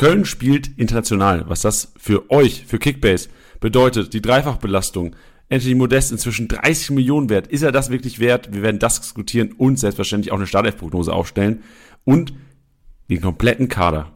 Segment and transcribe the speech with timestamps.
[0.00, 1.44] Köln spielt international.
[1.48, 3.28] Was das für euch, für Kickbase
[3.60, 5.14] bedeutet, die Dreifachbelastung.
[5.50, 7.48] Anthony Modest inzwischen 30 Millionen wert.
[7.48, 8.50] Ist er das wirklich wert?
[8.50, 11.62] Wir werden das diskutieren und selbstverständlich auch eine Startelf-Prognose aufstellen.
[12.04, 12.32] Und
[13.10, 14.10] den kompletten Kader.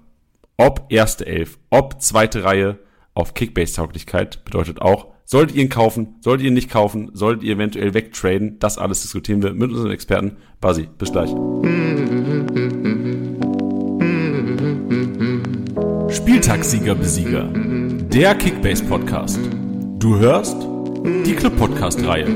[0.56, 2.78] Ob erste Elf, ob zweite Reihe
[3.12, 7.56] auf Kickbase-Tauglichkeit bedeutet auch, solltet ihr ihn kaufen, solltet ihr ihn nicht kaufen, solltet ihr
[7.56, 10.38] eventuell wegtraden, das alles diskutieren wir mit unseren Experten.
[10.62, 11.30] Basi, bis gleich.
[16.34, 17.48] Spieltagssieger-Besieger,
[18.12, 19.38] der Kickbase-Podcast.
[20.00, 20.56] Du hörst
[21.24, 22.26] die Club-Podcast-Reihe.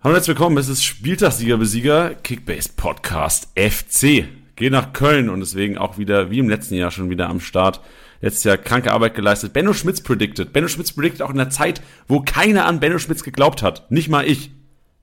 [0.00, 4.24] Hallo und herzlich willkommen, es ist Spieltagssieger-Besieger Kickbase-Podcast FC.
[4.56, 7.80] Geh nach Köln und deswegen auch wieder, wie im letzten Jahr schon wieder am Start.
[8.20, 9.52] Letztes Jahr kranke Arbeit geleistet.
[9.52, 10.52] Benno Schmitz predicted.
[10.52, 13.88] Benno Schmitz predicted auch in der Zeit, wo keiner an Benno Schmitz geglaubt hat.
[13.92, 14.50] Nicht mal ich.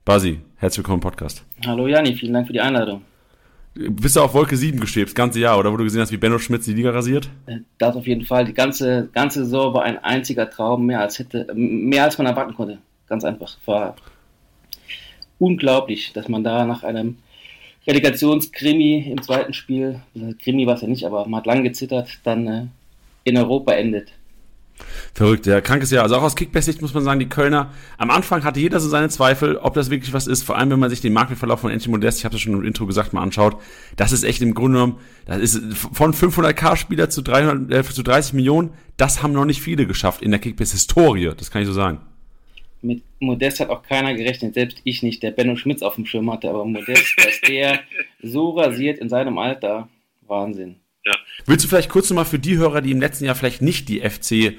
[0.04, 1.42] Basi, herzlich willkommen im Podcast.
[1.64, 3.00] Hallo Jani, vielen Dank für die Einladung.
[3.74, 6.16] Bist du auf Wolke 7 gestrebt, das ganze Jahr, oder wo du gesehen hast, wie
[6.16, 7.30] Benno Schmitz die Liga rasiert?
[7.46, 8.44] Äh, das auf jeden Fall.
[8.44, 12.54] Die ganze, ganze Saison war ein einziger Traum, mehr als hätte, mehr als man erwarten
[12.54, 12.78] konnte.
[13.08, 13.56] Ganz einfach.
[13.66, 13.94] War
[15.38, 17.18] unglaublich, dass man da nach einem
[17.86, 22.18] Relegationskrimi im zweiten Spiel, äh, Krimi war es ja nicht, aber man hat lang gezittert,
[22.24, 22.66] dann äh,
[23.24, 24.12] in Europa endet.
[25.14, 26.02] Verrückt, ja, krankes Jahr.
[26.04, 29.08] Also auch aus Kickbase-Sicht muss man sagen, die Kölner, am Anfang hatte jeder so seine
[29.08, 31.92] Zweifel, ob das wirklich was ist, vor allem wenn man sich den Marktwertverlauf von Anthony
[31.92, 33.56] Modest, ich habe das schon im Intro gesagt, mal anschaut,
[33.96, 38.34] das ist echt im Grunde genommen, das ist von 500k-Spieler zu, 300, äh, zu 30
[38.34, 42.00] Millionen, das haben noch nicht viele geschafft in der Kickbase-Historie, das kann ich so sagen.
[42.82, 46.30] Mit Modest hat auch keiner gerechnet, selbst ich nicht, der Benno Schmitz auf dem Schirm
[46.32, 47.80] hatte, aber Modest, dass der
[48.22, 49.88] so rasiert in seinem Alter,
[50.26, 50.76] Wahnsinn.
[51.10, 51.16] Ja.
[51.46, 54.00] Willst du vielleicht kurz nochmal für die Hörer, die im letzten Jahr vielleicht nicht die
[54.00, 54.56] FC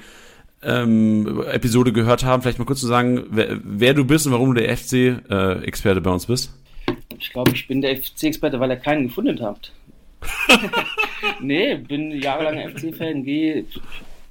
[0.62, 4.54] ähm, Episode gehört haben, vielleicht mal kurz zu sagen, wer, wer du bist und warum
[4.54, 6.52] du der FC-Experte äh, bei uns bist?
[7.18, 9.72] Ich glaube, ich bin der FC-Experte, weil ihr keinen gefunden habt.
[11.40, 13.64] nee, bin jahrelanger FC-Fan, gehe,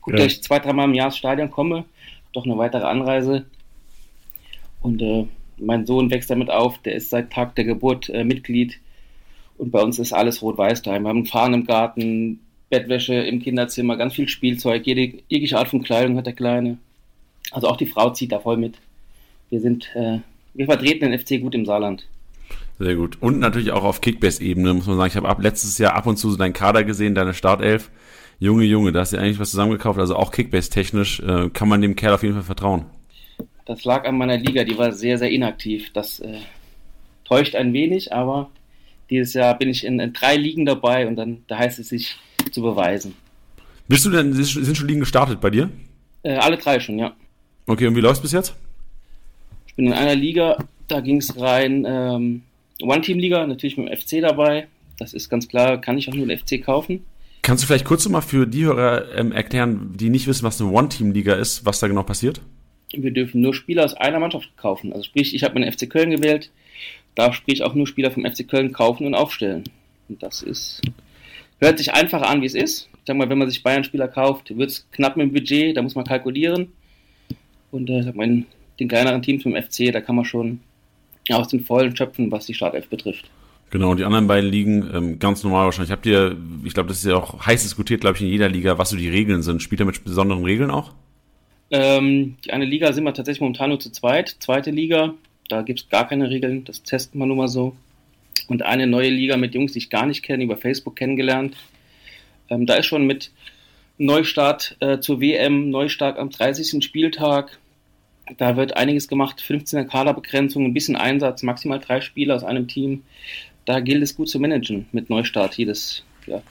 [0.02, 0.20] guck, ja.
[0.20, 1.86] dass ich zwei, dreimal im Jahr ins Stadion komme,
[2.34, 3.46] doch eine weitere Anreise.
[4.82, 5.28] Und äh,
[5.58, 8.80] mein Sohn wächst damit auf, der ist seit Tag der Geburt äh, Mitglied
[9.62, 11.04] und bei uns ist alles rot-weiß daheim.
[11.04, 12.40] Wir haben einen Fahren im Garten,
[12.72, 16.80] Bettwäsche im Kinderzimmer, ganz viel Spielzeug, jede, jegliche Art von Kleidung hat der Kleine.
[17.52, 18.80] Also auch die Frau zieht da voll mit.
[19.52, 20.18] Wir sind, äh,
[20.56, 22.08] wir vertreten den FC gut im Saarland.
[22.80, 23.22] Sehr gut.
[23.22, 25.10] Und natürlich auch auf Kickbase-Ebene, muss man sagen.
[25.10, 27.92] Ich habe ab letztes Jahr ab und zu so deinen Kader gesehen, deine Startelf.
[28.40, 30.00] Junge, Junge, da hast du eigentlich was zusammengekauft.
[30.00, 32.86] Also auch Kickbase-technisch äh, kann man dem Kerl auf jeden Fall vertrauen.
[33.68, 35.92] Das lag an meiner Liga, die war sehr, sehr inaktiv.
[35.94, 36.40] Das äh,
[37.26, 38.50] täuscht ein wenig, aber
[39.12, 42.16] dieses Jahr bin ich in, in, drei Ligen dabei und dann da heißt es sich
[42.52, 43.14] zu beweisen.
[43.88, 45.70] Bist du denn, sind schon Ligen gestartet bei dir?
[46.24, 47.14] Äh, alle drei schon, ja.
[47.68, 48.56] Okay, und wie läuft es bis jetzt?
[49.68, 50.58] Ich bin in einer Liga,
[50.88, 52.42] da ging es rein, ähm,
[52.82, 54.68] One-Team-Liga, natürlich mit dem FC dabei.
[54.98, 57.06] Das ist ganz klar, kann ich auch nur den FC kaufen.
[57.42, 60.72] Kannst du vielleicht kurz mal für die Hörer ähm, erklären, die nicht wissen, was eine
[60.72, 62.42] One-Team-Liga ist, was da genau passiert?
[62.94, 64.94] Wir dürfen nur Spieler aus einer Mannschaft kaufen.
[64.94, 66.52] Also sprich, ich habe meinen FC Köln gewählt,
[67.16, 69.64] darf sprich auch nur Spieler vom FC Köln kaufen und aufstellen.
[70.10, 70.82] Und das ist,
[71.60, 72.90] hört sich einfacher an, wie es ist.
[72.94, 75.82] Ich sag mal, wenn man sich Bayern-Spieler kauft, wird es knapp mit dem Budget, da
[75.82, 76.72] muss man kalkulieren.
[77.72, 78.46] Und äh, sag mal, in
[78.80, 80.60] den kleineren Teams vom FC, da kann man schon
[81.30, 83.30] aus den Vollen schöpfen, was die Startelf betrifft.
[83.70, 85.92] Genau, die anderen beiden Ligen, ähm, ganz normal wahrscheinlich.
[85.92, 86.36] Habt ihr,
[86.66, 88.98] ich glaube, das ist ja auch heiß diskutiert, glaube ich, in jeder Liga, was so
[88.98, 89.62] die Regeln sind.
[89.62, 90.92] Spielt ihr mit besonderen Regeln auch?
[91.70, 94.36] Ähm, die eine Liga sind wir tatsächlich momentan nur zu zweit.
[94.40, 95.14] Zweite Liga,
[95.52, 97.76] da gibt es gar keine Regeln, das testen wir nur mal so.
[98.48, 101.58] Und eine neue Liga mit Jungs, die ich gar nicht kenne, über Facebook kennengelernt.
[102.50, 103.32] Ähm, da ist schon mit
[103.98, 106.84] Neustart äh, zur WM, Neustart am 30.
[106.84, 107.60] Spieltag.
[108.38, 113.04] Da wird einiges gemacht, 15er Kaderbegrenzung, ein bisschen Einsatz, maximal drei Spieler aus einem Team.
[113.66, 116.44] Da gilt es gut zu managen mit Neustart jedes Jahr.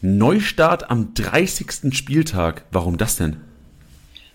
[0.00, 1.92] Neustart am 30.
[1.92, 2.64] Spieltag.
[2.70, 3.38] Warum das denn?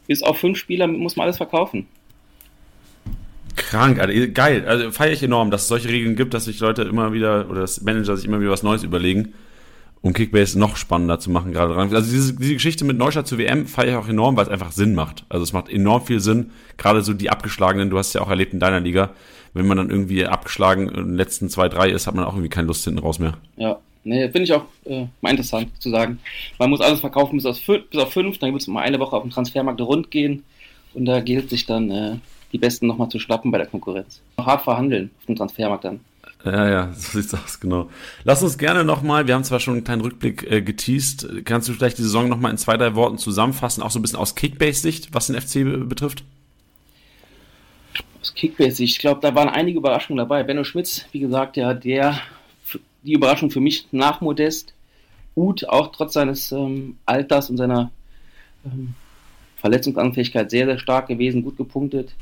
[0.07, 1.87] Bis auf fünf Spieler muss man alles verkaufen.
[3.55, 4.65] Krank, also geil.
[4.67, 7.61] Also feiere ich enorm, dass es solche Regeln gibt, dass sich Leute immer wieder oder
[7.61, 9.33] das Manager sich immer wieder was Neues überlegen,
[10.01, 11.93] um Kickbase noch spannender zu machen gerade dran.
[11.93, 14.71] Also diese, diese Geschichte mit Neustadt zur WM feiere ich auch enorm, weil es einfach
[14.71, 15.25] Sinn macht.
[15.29, 18.29] Also es macht enorm viel Sinn, gerade so die abgeschlagenen, du hast es ja auch
[18.29, 19.11] erlebt in deiner Liga,
[19.53, 22.49] wenn man dann irgendwie abgeschlagen in den letzten zwei, drei ist, hat man auch irgendwie
[22.49, 23.37] keine Lust hinten raus mehr.
[23.57, 26.19] Ja, nee, finde ich auch äh, mal interessant zu sagen.
[26.57, 29.15] Man muss alles verkaufen bis auf, bis auf fünf, dann wird es mal eine Woche
[29.15, 30.43] auf dem Transfermarkt rund gehen
[30.93, 32.15] und da gilt sich dann äh,
[32.53, 34.21] die Besten nochmal zu schlappen bei der Konkurrenz.
[34.37, 35.99] Hart verhandeln auf dem Transfermarkt dann.
[36.45, 37.89] Ja, ja, so sieht's aus, genau.
[38.23, 41.73] Lass uns gerne nochmal, wir haben zwar schon einen kleinen Rückblick äh, geteased, kannst du
[41.73, 45.13] vielleicht die Saison nochmal in zwei, drei Worten zusammenfassen, auch so ein bisschen aus Kickbase-Sicht,
[45.13, 46.23] was den FC betrifft?
[48.21, 50.43] Aus Kickbase-Sicht, ich glaube, da waren einige Überraschungen dabei.
[50.43, 52.19] Benno Schmitz, wie gesagt, ja, der
[53.03, 54.73] die Überraschung für mich nach Modest.
[55.35, 57.91] Uth auch trotz seines ähm, Alters und seiner
[58.65, 58.95] ähm,
[59.57, 62.13] Verletzungsanfähigkeit sehr, sehr stark gewesen, gut gepunktet.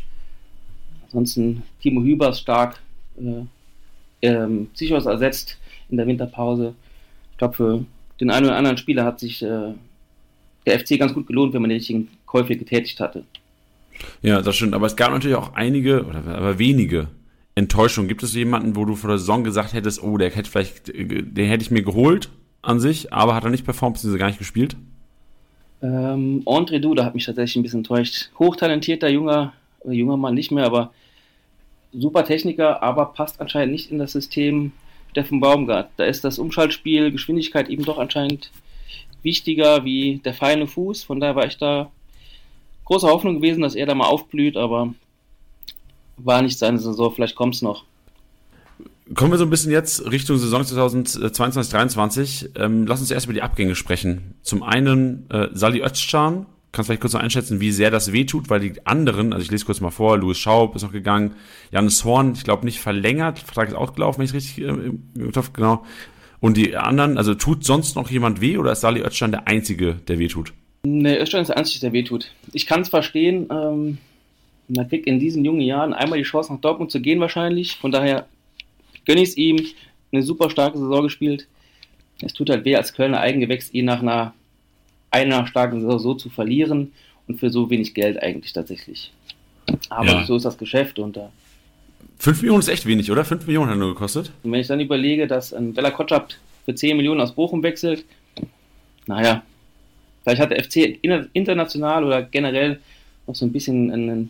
[1.12, 2.80] Ansonsten Timo Hübers stark
[3.18, 3.44] äh,
[4.22, 5.58] ähm, Psychos ersetzt
[5.90, 6.74] in der Winterpause.
[7.32, 7.86] Ich glaube, für
[8.20, 9.74] den einen oder anderen Spieler hat sich äh,
[10.66, 13.24] der FC ganz gut gelohnt, wenn man die richtigen Käufe getätigt hatte.
[14.22, 14.74] Ja, das stimmt.
[14.74, 17.08] Aber es gab natürlich auch einige, oder aber wenige
[17.56, 18.08] Enttäuschungen.
[18.08, 21.48] Gibt es jemanden, wo du vor der Saison gesagt hättest, oh, der hätte vielleicht, den
[21.48, 22.30] hätte ich mir geholt
[22.62, 24.78] an sich, aber hat er nicht performt, beziehungsweise gar nicht gespielt?
[25.82, 28.30] Ähm, André Duda hat mich tatsächlich ein bisschen enttäuscht.
[28.38, 29.54] Hochtalentierter junger,
[29.86, 30.94] junger Mann nicht mehr, aber
[31.94, 34.72] super Techniker, aber passt anscheinend nicht in das System
[35.12, 35.90] Steffen Baumgart.
[35.98, 38.52] Da ist das Umschaltspiel, Geschwindigkeit eben doch anscheinend
[39.24, 41.04] wichtiger wie der feine Fuß.
[41.04, 41.92] Von daher war ich da
[42.86, 44.94] große Hoffnung gewesen, dass er da mal aufblüht, aber
[46.18, 47.14] war nicht seine Saison.
[47.14, 47.84] Vielleicht kommt es noch.
[49.14, 53.34] Kommen wir so ein bisschen jetzt Richtung Saison 2022 2023 Ähm, lass uns erst über
[53.34, 54.36] die Abgänge sprechen.
[54.42, 58.60] Zum einen äh, Sali Özcan, kannst vielleicht kurz noch einschätzen, wie sehr das wehtut, weil
[58.60, 61.36] die anderen, also ich lese kurz mal vor, Louis Schaub ist noch gegangen,
[61.72, 65.54] Janis Horn, ich glaube nicht verlängert, Vertrag ist ausgelaufen, wenn ich richtig äh, im Kopf,
[65.54, 65.84] genau.
[66.40, 69.96] Und die anderen, also tut sonst noch jemand weh oder ist Sali Özcan der Einzige,
[70.08, 70.54] der wehtut?
[70.84, 72.32] Nee, Özcan ist der Einzige, der wehtut.
[72.54, 73.98] Ich kann es verstehen, ähm,
[74.68, 77.92] man kriegt in diesen jungen Jahren einmal die Chance nach Dortmund zu gehen wahrscheinlich, von
[77.92, 78.26] daher
[79.06, 79.66] gönne ich es ihm.
[80.14, 81.48] Eine super starke Saison gespielt.
[82.22, 84.34] Es tut halt weh, als Kölner Eigengewächs ihn nach einer,
[85.12, 86.94] einer starken Saison so zu verlieren
[87.28, 89.12] und für so wenig Geld eigentlich tatsächlich.
[89.90, 90.26] Aber ja.
[90.26, 91.26] so ist das Geschäft und da.
[91.26, 91.30] Äh,
[92.20, 93.26] 5 Millionen ist echt wenig, oder?
[93.26, 94.32] 5 Millionen hat nur gekostet.
[94.44, 96.30] Und wenn ich dann überlege, dass ein Bella Kotschap
[96.66, 98.06] für 10 Millionen aus Bochum wechselt,
[99.08, 99.44] naja,
[100.24, 101.00] vielleicht hat der FC
[101.34, 102.80] international oder generell
[103.26, 104.30] noch so ein bisschen ein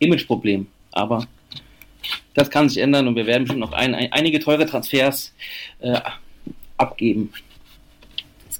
[0.00, 0.66] Imageproblem.
[0.92, 1.26] Aber
[2.34, 5.32] das kann sich ändern und wir werden bestimmt noch ein, ein, einige teure Transfers
[5.80, 6.00] äh,
[6.76, 7.32] abgeben.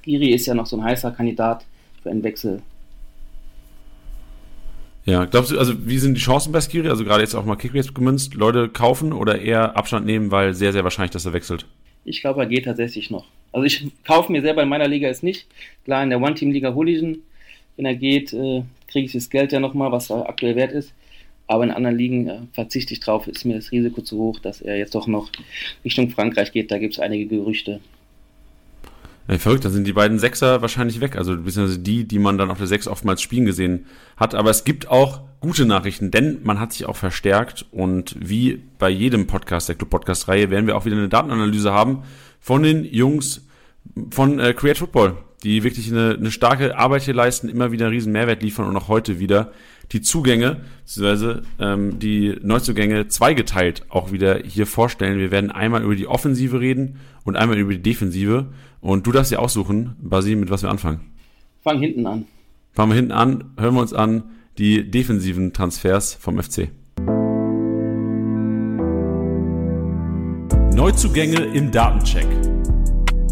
[0.03, 1.65] Skiri ist ja noch so ein heißer Kandidat
[2.03, 2.63] für einen Wechsel.
[5.07, 6.89] Ja, glaubst du, also wie sind die Chancen bei Skiri?
[6.89, 10.73] Also gerade jetzt auch mal Kickbase gemünzt, Leute kaufen oder eher Abstand nehmen, weil sehr,
[10.73, 11.67] sehr wahrscheinlich, dass er wechselt?
[12.05, 13.27] Ich glaube, er geht tatsächlich noch.
[13.53, 15.47] Also ich kaufe mir selber in meiner Liga jetzt nicht.
[15.85, 17.23] Klar, in der One-Team-Liga hole ich ihn.
[17.77, 20.93] Wenn er geht, äh, kriege ich das Geld ja nochmal, was er aktuell wert ist.
[21.47, 24.61] Aber in anderen Ligen äh, verzichte ich drauf, ist mir das Risiko zu hoch, dass
[24.61, 25.31] er jetzt doch noch
[25.85, 26.71] Richtung Frankreich geht.
[26.71, 27.81] Da gibt es einige Gerüchte.
[29.31, 31.15] Ja, verrückt, dann sind die beiden Sechser wahrscheinlich weg.
[31.15, 33.87] Also beziehungsweise die, die man dann auf der Sechs oftmals spielen gesehen
[34.17, 34.35] hat.
[34.35, 38.91] Aber es gibt auch gute Nachrichten, denn man hat sich auch verstärkt und wie bei
[38.91, 42.03] jedem Podcast der Club Podcast Reihe werden wir auch wieder eine Datenanalyse haben
[42.41, 43.47] von den Jungs
[44.11, 47.95] von äh, Create Football, die wirklich eine, eine starke Arbeit hier leisten, immer wieder einen
[47.95, 49.53] riesen Mehrwert liefern und auch heute wieder
[49.93, 55.19] die Zugänge, beziehungsweise ähm, die Neuzugänge zweigeteilt auch wieder hier vorstellen.
[55.19, 58.47] Wir werden einmal über die Offensive reden und einmal über die Defensive.
[58.81, 61.01] Und du darfst dir aussuchen, Basi, mit was wir anfangen.
[61.63, 62.25] Fang hinten an.
[62.73, 64.25] Fangen wir hinten an, hören wir uns an
[64.59, 66.71] die defensiven Transfers vom FC.
[70.75, 72.27] Neuzugänge im Datencheck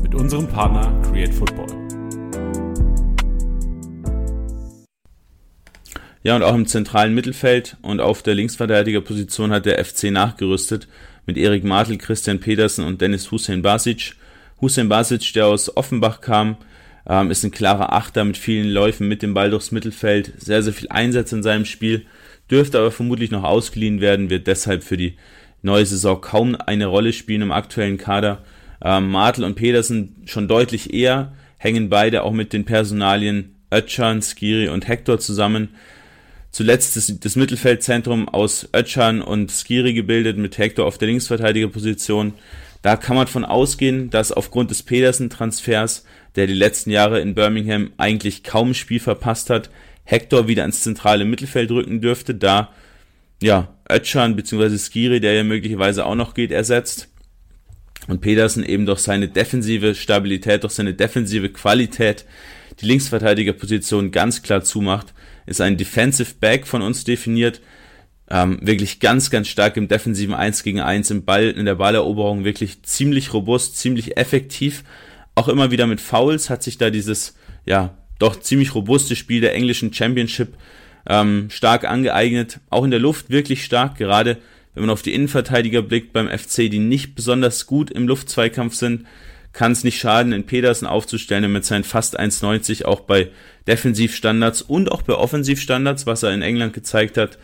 [0.03, 1.78] mit unserem Partner Create Football.
[6.29, 10.87] Ja, und auch im zentralen Mittelfeld und auf der Linksverteidigerposition hat der FC nachgerüstet
[11.25, 14.15] mit Erik Martel, Christian Pedersen und Dennis Hussein Basic.
[14.61, 16.59] Hussein Basic, der aus Offenbach kam,
[17.09, 20.75] ähm, ist ein klarer Achter mit vielen Läufen mit dem Ball durchs Mittelfeld, sehr, sehr
[20.75, 22.05] viel Einsatz in seinem Spiel,
[22.51, 25.17] dürfte aber vermutlich noch ausgeliehen werden, wird deshalb für die
[25.63, 28.45] neue Saison kaum eine Rolle spielen im aktuellen Kader.
[28.85, 34.69] Ähm, Martel und Pedersen schon deutlich eher, hängen beide auch mit den Personalien Ötchan, Skiri
[34.69, 35.71] und Hector zusammen.
[36.51, 42.35] Zuletzt das, das Mittelfeldzentrum aus Ötchan und Skiri gebildet mit Hector auf der Linksverteidigerposition.
[42.83, 46.05] Da kann man von ausgehen, dass aufgrund des Pedersen-Transfers,
[46.37, 49.71] der die letzten Jahre in Birmingham eigentlich kaum Spiel verpasst hat,
[50.05, 52.73] Hector wieder ins zentrale Mittelfeld rücken dürfte, da
[53.43, 54.79] ja, Ötchan bzw.
[54.79, 57.09] Skiri, der ja möglicherweise auch noch geht, ersetzt.
[58.07, 62.25] Und Pedersen eben durch seine defensive Stabilität, durch seine defensive Qualität
[62.81, 65.13] die Linksverteidigerposition ganz klar zumacht
[65.49, 67.61] ist ein Defensive Back von uns definiert.
[68.31, 72.45] Ähm, wirklich ganz, ganz stark im defensiven 1 gegen 1 im Ball, in der Balleroberung
[72.45, 74.85] wirklich ziemlich robust, ziemlich effektiv.
[75.35, 79.55] Auch immer wieder mit Fouls hat sich da dieses, ja, doch ziemlich robuste Spiel der
[79.55, 80.55] englischen Championship
[81.09, 82.61] ähm, stark angeeignet.
[82.69, 84.37] Auch in der Luft wirklich stark, gerade
[84.75, 89.07] wenn man auf die Innenverteidiger blickt beim FC, die nicht besonders gut im Luftzweikampf sind
[89.59, 93.31] kann es nicht schaden, in Pedersen aufzustellen und mit seinen fast 1,90 auch bei
[93.67, 97.39] Defensivstandards und auch bei Offensivstandards, was er in England gezeigt hat,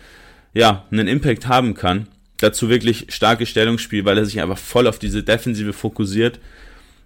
[0.53, 2.07] ja, einen Impact haben kann.
[2.39, 6.39] dazu wirklich starkes Stellungsspiel, weil er sich einfach voll auf diese Defensive fokussiert.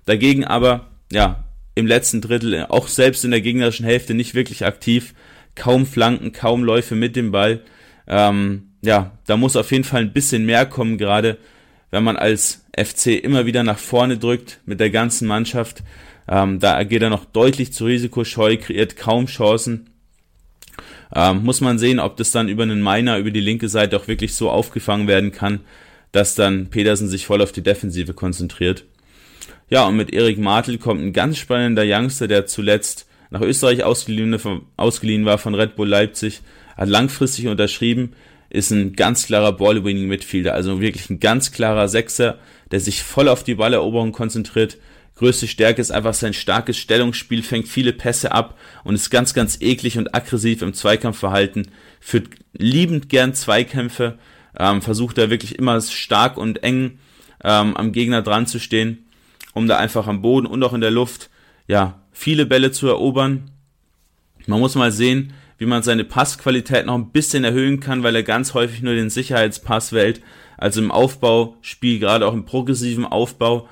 [0.05, 1.43] Dagegen aber, ja,
[1.75, 5.15] im letzten Drittel, auch selbst in der gegnerischen Hälfte nicht wirklich aktiv,
[5.55, 7.63] kaum Flanken, kaum Läufe mit dem Ball.
[8.07, 11.39] Ähm, ja, da muss auf jeden Fall ein bisschen mehr kommen, gerade
[11.91, 15.83] wenn man als FC immer wieder nach vorne drückt mit der ganzen Mannschaft.
[16.29, 19.91] Ähm, da geht er noch deutlich zu risikoscheu, kreiert kaum Chancen.
[21.15, 24.09] Ähm, muss man sehen, ob das dann über einen Miner über die linke Seite auch
[24.09, 25.61] wirklich so aufgefangen werden kann,
[26.13, 28.85] dass dann Pedersen sich voll auf die Defensive konzentriert.
[29.71, 34.39] Ja, und mit Erik Martel kommt ein ganz spannender Youngster, der zuletzt nach Österreich ausgeliehen,
[34.77, 36.41] ausgeliehen war von Red Bull Leipzig,
[36.77, 38.13] hat langfristig unterschrieben,
[38.51, 42.39] ist ein ganz klarer Ball-Winning-Midfielder, also wirklich ein ganz klarer Sechser,
[42.71, 44.79] der sich voll auf die Balleroberung konzentriert.
[45.17, 49.61] Größte Stärke ist einfach sein starkes Stellungsspiel, fängt viele Pässe ab und ist ganz, ganz
[49.61, 51.69] eklig und aggressiv im Zweikampfverhalten,
[52.01, 54.19] führt liebend gern Zweikämpfe,
[54.57, 56.99] ähm, versucht da wirklich immer stark und eng
[57.43, 59.07] ähm, am Gegner dran zu stehen,
[59.55, 61.31] um da einfach am Boden und auch in der Luft,
[61.67, 63.51] ja, viele Bälle zu erobern.
[64.47, 68.23] Man muss mal sehen, wie man seine Passqualität noch ein bisschen erhöhen kann, weil er
[68.23, 70.23] ganz häufig nur den Sicherheitspass wählt.
[70.57, 73.69] Also im Aufbauspiel, gerade auch im progressiven Aufbau,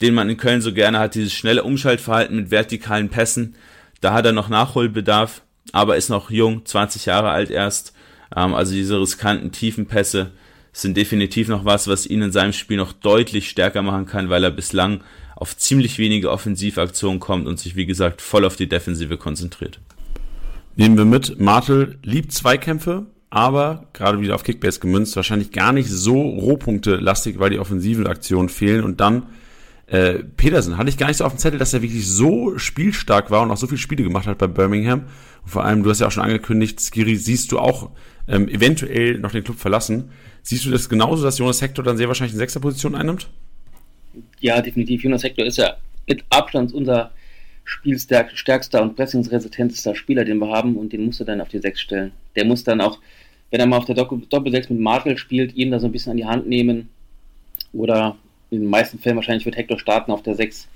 [0.00, 3.56] den man in Köln so gerne hat, dieses schnelle Umschaltverhalten mit vertikalen Pässen.
[4.00, 5.42] Da hat er noch Nachholbedarf,
[5.72, 7.94] aber ist noch jung, 20 Jahre alt erst.
[8.34, 10.32] Ähm, also diese riskanten tiefen Pässe
[10.72, 14.44] sind definitiv noch was, was ihn in seinem Spiel noch deutlich stärker machen kann, weil
[14.44, 15.02] er bislang
[15.34, 19.80] auf ziemlich wenige Offensivaktionen kommt und sich, wie gesagt, voll auf die Defensive konzentriert.
[20.78, 25.90] Nehmen wir mit, Martel liebt Zweikämpfe, aber gerade wieder auf Kickbase gemünzt, wahrscheinlich gar nicht
[25.90, 28.84] so Rohpunkte-lastig, weil die offensiven Aktionen fehlen.
[28.84, 29.24] Und dann
[29.88, 33.32] äh, Petersen, hatte ich gar nicht so auf dem Zettel, dass er wirklich so spielstark
[33.32, 35.06] war und auch so viele Spiele gemacht hat bei Birmingham.
[35.42, 37.90] Und vor allem, du hast ja auch schon angekündigt, Skiri siehst du auch
[38.28, 40.12] ähm, eventuell noch den Club verlassen.
[40.42, 43.28] Siehst du das genauso, dass Jonas Hector dann sehr wahrscheinlich in sechster Position einnimmt?
[44.38, 45.02] Ja, definitiv.
[45.02, 47.10] Jonas Hector ist ja mit Abstand unser
[47.68, 51.82] spielstärkster und pressingsresistentester Spieler, den wir haben und den musst du dann auf die Sechs
[51.82, 52.12] stellen.
[52.34, 52.98] Der muss dann auch,
[53.50, 56.16] wenn er mal auf der Doppel-6 mit Martel spielt, ihn da so ein bisschen an
[56.16, 56.88] die Hand nehmen
[57.74, 58.16] oder
[58.50, 60.66] in den meisten Fällen wahrscheinlich wird Hector starten auf der 6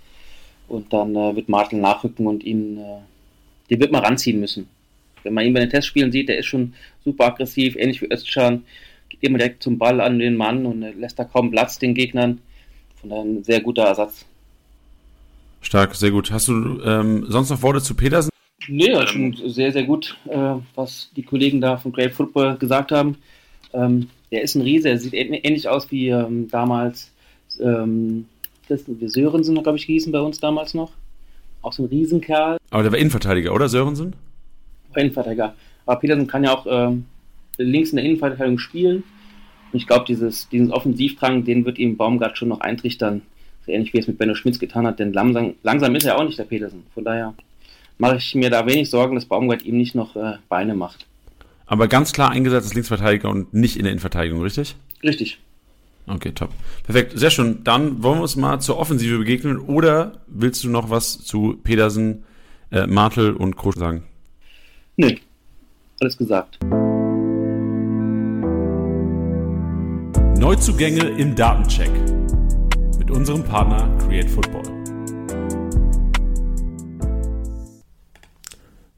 [0.68, 2.98] und dann äh, wird Martel nachrücken und ihn, äh,
[3.70, 4.68] den wird man ranziehen müssen.
[5.22, 8.64] Wenn man ihn bei den Testspielen sieht, der ist schon super aggressiv, ähnlich wie Özcan,
[9.08, 11.94] geht immer direkt zum Ball an den Mann und äh, lässt da kaum Platz den
[11.94, 12.42] Gegnern.
[13.00, 14.26] Von daher ein sehr guter Ersatz.
[15.62, 16.30] Stark, sehr gut.
[16.30, 18.30] Hast du ähm, sonst noch Worte zu Petersen?
[18.68, 22.92] Nee, ja, schon sehr, sehr gut, äh, was die Kollegen da von Great Football gesagt
[22.92, 23.16] haben.
[23.72, 27.10] Ähm, der ist ein Riese, er sieht ähnlich aus wie ähm, damals,
[27.60, 28.26] ähm,
[28.68, 30.92] wir Sörensen, glaube ich, hießen bei uns damals noch.
[31.60, 32.58] Auch so ein Riesenkerl.
[32.70, 34.14] Aber der war Innenverteidiger, oder Sörensen?
[34.96, 35.54] Innenverteidiger.
[35.86, 37.06] Aber Petersen kann ja auch ähm,
[37.58, 39.04] links in der Innenverteidigung spielen.
[39.72, 43.22] Und ich glaube, diesen Offensivdrang, den wird ihm Baumgart schon noch eintrichtern
[43.66, 46.24] so ähnlich wie es mit Benno Schmitz getan hat, denn langsam, langsam ist er auch
[46.24, 46.84] nicht der Petersen.
[46.94, 47.34] Von daher
[47.98, 51.06] mache ich mir da wenig Sorgen, dass Baumgart ihm nicht noch äh, Beine macht.
[51.66, 54.76] Aber ganz klar eingesetzt als Linksverteidiger und nicht in der Innenverteidigung, richtig?
[55.02, 55.38] Richtig.
[56.06, 56.50] Okay, top.
[56.84, 57.62] Perfekt, sehr schön.
[57.64, 59.58] Dann wollen wir uns mal zur Offensive begegnen.
[59.58, 62.24] Oder willst du noch was zu Pedersen,
[62.72, 64.02] äh, Martel und Krosch sagen?
[64.96, 65.20] Nee,
[66.00, 66.58] alles gesagt.
[70.38, 71.90] Neuzugänge im Datencheck
[73.12, 74.62] unserem Partner Create Football.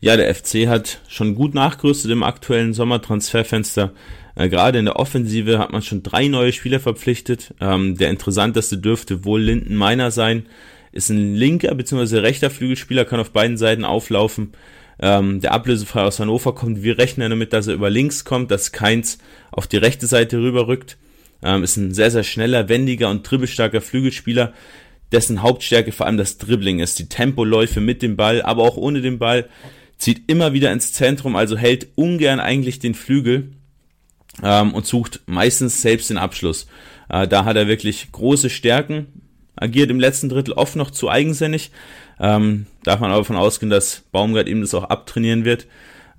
[0.00, 3.92] Ja, der FC hat schon gut nachgerüstet im aktuellen Sommertransferfenster.
[4.36, 7.54] Äh, gerade in der Offensive hat man schon drei neue Spieler verpflichtet.
[7.60, 10.46] Ähm, der interessanteste dürfte wohl Linden Meiner sein.
[10.92, 12.18] Ist ein linker bzw.
[12.18, 14.52] rechter Flügelspieler, kann auf beiden Seiten auflaufen.
[15.00, 16.82] Ähm, der ablösefrei aus Hannover kommt.
[16.82, 19.18] Wir rechnen damit, dass er über links kommt, dass Keins
[19.50, 20.98] auf die rechte Seite rüberrückt.
[21.44, 24.54] Ähm, ist ein sehr, sehr schneller, wendiger und dribbelstarker Flügelspieler,
[25.12, 26.98] dessen Hauptstärke vor allem das Dribbling ist.
[26.98, 29.48] Die Tempoläufe mit dem Ball, aber auch ohne den Ball.
[29.98, 33.52] Zieht immer wieder ins Zentrum, also hält ungern eigentlich den Flügel
[34.42, 36.66] ähm, und sucht meistens selbst den Abschluss.
[37.08, 39.06] Äh, da hat er wirklich große Stärken,
[39.54, 41.70] agiert im letzten Drittel oft noch zu eigensinnig.
[42.18, 45.66] Ähm, darf man aber davon ausgehen, dass Baumgart ihm das auch abtrainieren wird.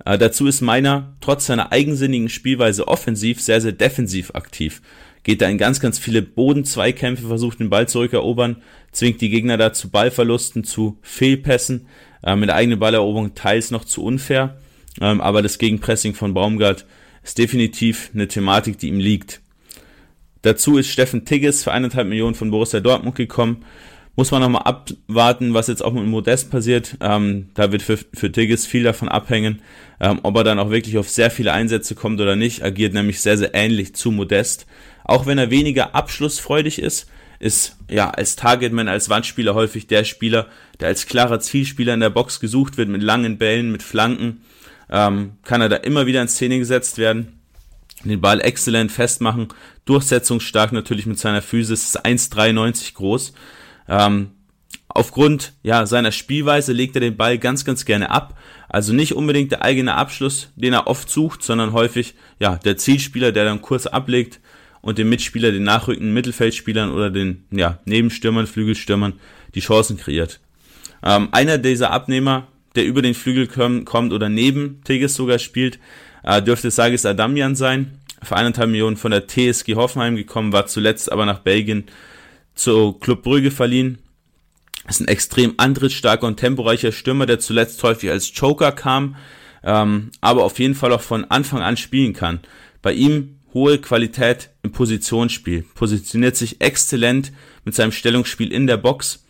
[0.04, 4.80] Äh, dazu ist Meiner trotz seiner eigensinnigen Spielweise offensiv sehr, sehr defensiv aktiv
[5.26, 9.72] geht da in ganz, ganz viele Bodenzweikämpfe, versucht den Ball zurückerobern, zwingt die Gegner da
[9.72, 11.88] zu Ballverlusten, zu Fehlpässen,
[12.22, 14.58] äh, mit der eigenen Balleroberung teils noch zu unfair,
[15.00, 16.86] ähm, aber das Gegenpressing von Baumgart
[17.24, 19.40] ist definitiv eine Thematik, die ihm liegt.
[20.42, 23.64] Dazu ist Steffen Tigges für eineinhalb Millionen von Borussia Dortmund gekommen.
[24.16, 26.96] Muss man nochmal abwarten, was jetzt auch mit Modest passiert.
[27.00, 29.60] Ähm, da wird für, für Tigges viel davon abhängen,
[30.00, 32.64] ähm, ob er dann auch wirklich auf sehr viele Einsätze kommt oder nicht.
[32.64, 34.66] Agiert nämlich sehr, sehr ähnlich zu Modest.
[35.04, 37.08] Auch wenn er weniger abschlussfreudig ist,
[37.38, 40.46] ist ja als Targetman, als Wandspieler häufig der Spieler,
[40.80, 44.40] der als klarer Zielspieler in der Box gesucht wird, mit langen Bällen, mit Flanken.
[44.90, 47.36] Ähm, kann er da immer wieder in Szene gesetzt werden
[48.04, 49.48] den Ball exzellent festmachen,
[49.84, 53.32] durchsetzungsstark natürlich mit seiner Physis, ist 1,93 groß.
[53.88, 54.30] Ähm,
[54.88, 58.38] aufgrund ja, seiner Spielweise legt er den Ball ganz, ganz gerne ab.
[58.68, 63.32] Also nicht unbedingt der eigene Abschluss, den er oft sucht, sondern häufig ja, der Zielspieler,
[63.32, 64.40] der dann kurz ablegt
[64.80, 69.14] und dem Mitspieler, den nachrückenden Mittelfeldspielern oder den ja, Nebenstürmern, Flügelstürmern
[69.54, 70.40] die Chancen kreiert.
[71.02, 75.78] Ähm, einer dieser Abnehmer, der über den Flügel kommt oder neben Tigges sogar spielt,
[76.22, 77.98] äh, dürfte Sagis Adamian sein.
[78.22, 81.84] Für eineinhalb Millionen von der TSG Hoffenheim gekommen, war zuletzt aber nach Belgien
[82.56, 83.98] zu Club Brügge verliehen.
[84.88, 89.16] Ist ein extrem antrittsstarker und temporeicher Stürmer, der zuletzt häufig als Joker kam,
[89.62, 92.40] ähm, aber auf jeden Fall auch von Anfang an spielen kann.
[92.82, 97.32] Bei ihm hohe Qualität im Positionsspiel, positioniert sich exzellent
[97.64, 99.24] mit seinem Stellungsspiel in der Box.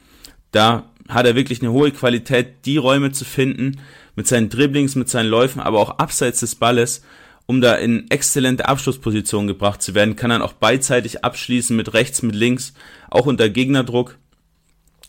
[0.50, 3.80] Da hat er wirklich eine hohe Qualität, die Räume zu finden,
[4.16, 7.02] mit seinen Dribblings, mit seinen Läufen, aber auch abseits des Balles,
[7.46, 12.22] um da in exzellente Abschlusspositionen gebracht zu werden, kann dann auch beidseitig abschließen mit rechts,
[12.22, 12.74] mit links,
[13.10, 14.18] auch unter Gegnerdruck.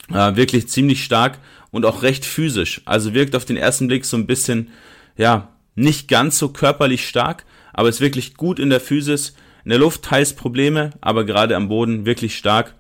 [0.10, 1.40] Äh, wirklich ziemlich stark
[1.72, 2.82] und auch recht physisch.
[2.86, 4.70] Also wirkt auf den ersten Blick so ein bisschen,
[5.18, 9.36] ja, nicht ganz so körperlich stark, aber ist wirklich gut in der Physis.
[9.64, 12.74] In der Luft teils Probleme, aber gerade am Boden wirklich stark.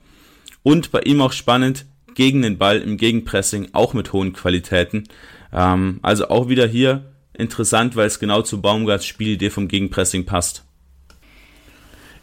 [0.64, 1.86] Und bei ihm auch spannend,
[2.16, 5.04] gegen den Ball im Gegenpressing, auch mit hohen Qualitäten.
[5.54, 7.04] Ähm, also auch wieder hier
[7.38, 10.64] interessant, weil es genau zu Baumgarts Spielidee vom Gegenpressing passt.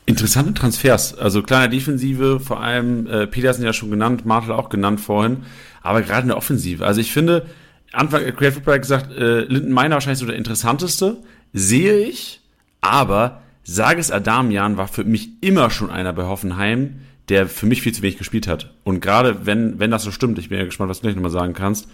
[0.06, 1.16] Interessante Transfers.
[1.16, 5.44] Also kleiner Defensive, vor allem äh, Petersen ja schon genannt, Martel auch genannt vorhin,
[5.82, 6.84] aber gerade in der Offensive.
[6.84, 7.46] Also ich finde,
[7.92, 11.22] Anfang äh, Creative hat gesagt, äh, Linden Meiner wahrscheinlich so der interessanteste,
[11.54, 12.40] sehe ich,
[12.82, 17.94] aber Sages Adamian war für mich immer schon einer bei Hoffenheim, der für mich viel
[17.94, 18.74] zu wenig gespielt hat.
[18.84, 21.30] Und gerade wenn, wenn das so stimmt, ich bin ja gespannt, was du gleich nochmal
[21.30, 21.88] sagen kannst,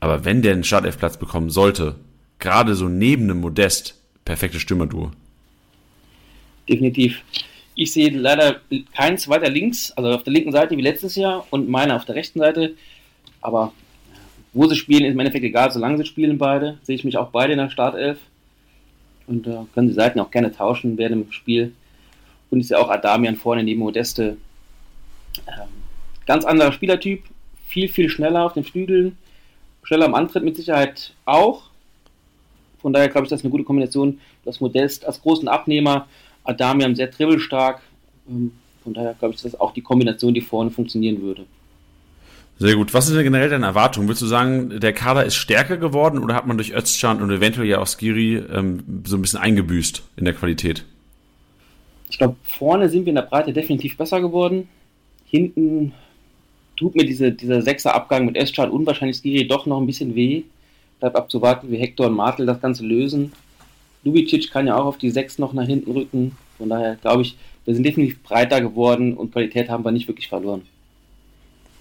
[0.00, 1.96] aber wenn der einen Startelfplatz bekommen sollte,
[2.38, 5.10] gerade so neben einem Modest, perfektes Stürmerduo.
[6.68, 7.22] Definitiv.
[7.74, 8.60] Ich sehe leider
[8.94, 12.14] keins weiter links, also auf der linken Seite wie letztes Jahr und meine auf der
[12.14, 12.74] rechten Seite.
[13.40, 13.72] Aber
[14.52, 17.30] wo sie spielen, ist im Endeffekt egal, solange sie spielen beide, sehe ich mich auch
[17.30, 18.18] beide in der Startelf.
[19.26, 21.72] Und da äh, können die Seiten auch gerne tauschen während dem Spiel.
[22.50, 24.36] Und ich sehe auch Adamian vorne neben Modeste.
[25.48, 25.68] Ähm,
[26.26, 27.24] ganz anderer Spielertyp,
[27.66, 29.18] viel, viel schneller auf den Flügeln,
[29.82, 31.70] schneller am Antritt mit Sicherheit auch.
[32.84, 34.20] Von daher glaube ich, das ist eine gute Kombination.
[34.44, 36.06] Das Modest als großen Abnehmer,
[36.44, 37.80] Adamian sehr dribbelstark.
[38.28, 41.46] Ähm, von daher glaube ich, dass das auch die Kombination, die vorne funktionieren würde.
[42.58, 42.92] Sehr gut.
[42.92, 44.06] Was sind denn generell deine Erwartungen?
[44.06, 47.66] Würdest du sagen, der Kader ist stärker geworden oder hat man durch Özcan und eventuell
[47.66, 50.84] ja auch Skiri ähm, so ein bisschen eingebüßt in der Qualität?
[52.10, 54.68] Ich glaube, vorne sind wir in der Breite definitiv besser geworden.
[55.24, 55.94] Hinten
[56.76, 60.42] tut mir diese, dieser Sechser-Abgang mit Eschad und wahrscheinlich Skiri doch noch ein bisschen weh.
[61.04, 63.30] Bleibt abzuwarten, wie Hector und Martel das Ganze lösen.
[64.04, 66.34] Lubicic kann ja auch auf die Sechs noch nach hinten rücken.
[66.56, 67.36] Von daher glaube ich,
[67.66, 70.62] wir sind definitiv breiter geworden und Qualität haben wir nicht wirklich verloren.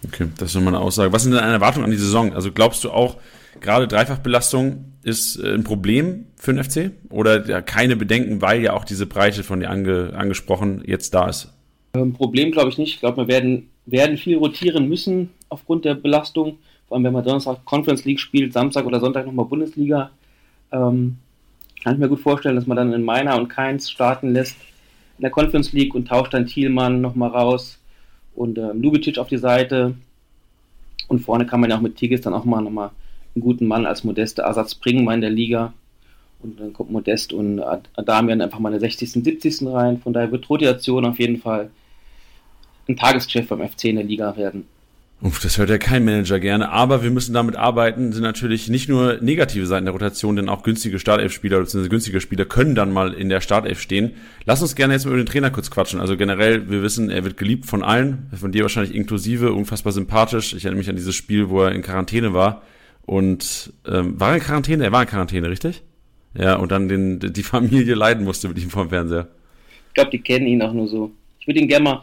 [0.05, 1.13] Okay, das ist nochmal eine Aussage.
[1.13, 2.33] Was sind denn deine Erwartungen an die Saison?
[2.33, 3.15] Also glaubst du auch,
[3.61, 6.91] gerade Dreifachbelastung ist äh, ein Problem für den FC?
[7.09, 11.29] Oder ja, keine Bedenken, weil ja auch diese Breite von dir ange, angesprochen jetzt da
[11.29, 11.47] ist?
[11.95, 12.95] Ähm, Problem glaube ich nicht.
[12.95, 16.57] Ich glaube, wir werden werden viel rotieren müssen aufgrund der Belastung.
[16.93, 20.11] Wenn man Donnerstag Conference League spielt, Samstag oder Sonntag nochmal Bundesliga.
[20.71, 21.17] Ähm,
[21.83, 24.55] kann ich mir gut vorstellen, dass man dann in Meiner und Keins starten lässt
[25.17, 27.79] in der Conference League und tauscht dann Thielmann nochmal raus
[28.35, 29.95] und ähm, Lubicic auf die Seite.
[31.07, 32.91] Und vorne kann man ja auch mit Tigges dann auch mal nochmal
[33.35, 35.73] einen guten Mann als modeste Ersatz bringen, mal in der Liga.
[36.41, 39.67] Und dann kommt Modest und Adamian einfach mal in der 60., 70.
[39.67, 39.99] rein.
[39.99, 41.69] Von daher wird Rotation auf jeden Fall
[42.87, 44.67] ein Tagesgeschäft beim FC in der Liga werden.
[45.23, 48.89] Uff, das hört ja kein Manager gerne, aber wir müssen damit arbeiten, sind natürlich nicht
[48.89, 51.87] nur negative Seiten der Rotation, denn auch günstige Startelf-Spieler bzw.
[51.87, 54.11] günstige Spieler können dann mal in der Startelf stehen.
[54.43, 56.01] Lass uns gerne jetzt mal über den Trainer kurz quatschen.
[56.01, 60.53] Also generell, wir wissen, er wird geliebt von allen, von dir wahrscheinlich inklusive, unfassbar sympathisch.
[60.53, 62.61] Ich erinnere mich an dieses Spiel, wo er in Quarantäne war
[63.05, 64.83] und ähm, war er in Quarantäne?
[64.83, 65.83] Er war in Quarantäne, richtig?
[66.37, 69.29] Ja, und dann den, die Familie leiden musste mit ihm vom Fernseher.
[69.87, 71.13] Ich glaube, die kennen ihn auch nur so.
[71.39, 72.01] Ich würde ihn gerne mal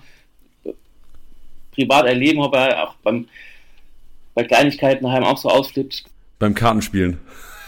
[1.72, 3.26] privat erleben, ob er auch beim,
[4.34, 6.04] bei Kleinigkeiten daheim auch so ausflippt.
[6.38, 7.18] Beim Kartenspielen.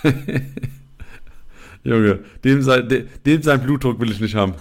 [1.84, 4.54] Junge, dem sein, dem sein Blutdruck will ich nicht haben.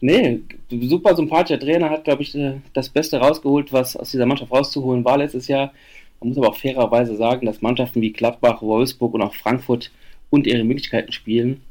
[0.00, 4.52] Nee, super sympathischer Trainer, hat, glaube ich, äh, das Beste rausgeholt, was aus dieser Mannschaft
[4.52, 5.72] rauszuholen war letztes Jahr.
[6.20, 9.90] Man muss aber auch fairerweise sagen, dass Mannschaften wie Gladbach, Wolfsburg und auch Frankfurt
[10.30, 11.62] und ihre Möglichkeiten spielen,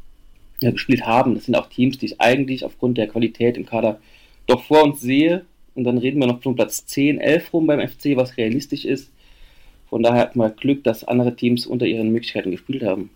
[0.61, 1.35] ja, gespielt haben.
[1.35, 3.99] Das sind auch Teams, die ich eigentlich aufgrund der Qualität im Kader
[4.47, 5.45] doch vor uns sehe.
[5.73, 9.11] Und dann reden wir noch von Platz 10, 11 rum beim FC, was realistisch ist.
[9.89, 13.09] Von daher hat man Glück, dass andere Teams unter ihren Möglichkeiten gespielt haben.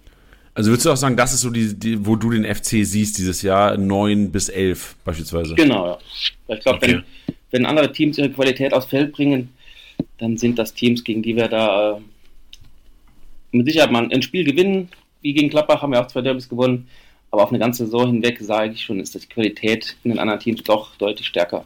[0.54, 3.18] Also würdest du auch sagen, das ist so die, die wo du den FC siehst
[3.18, 5.56] dieses Jahr, 9 bis 11 beispielsweise?
[5.56, 5.98] Genau, ja.
[6.56, 6.92] Ich glaube, okay.
[6.92, 9.50] wenn, wenn andere Teams ihre Qualität aufs Feld bringen,
[10.18, 12.02] dann sind das Teams, gegen die wir da äh,
[13.52, 14.89] mit Sicherheit mal ein Spiel gewinnen.
[15.22, 16.88] Wie gegen Klappbach haben wir auch zwei Derbys gewonnen.
[17.32, 20.39] Aber auf eine ganze Saison hinweg sage ich schon, ist die Qualität in den anderen
[20.39, 21.65] Teams doch deutlich stärker.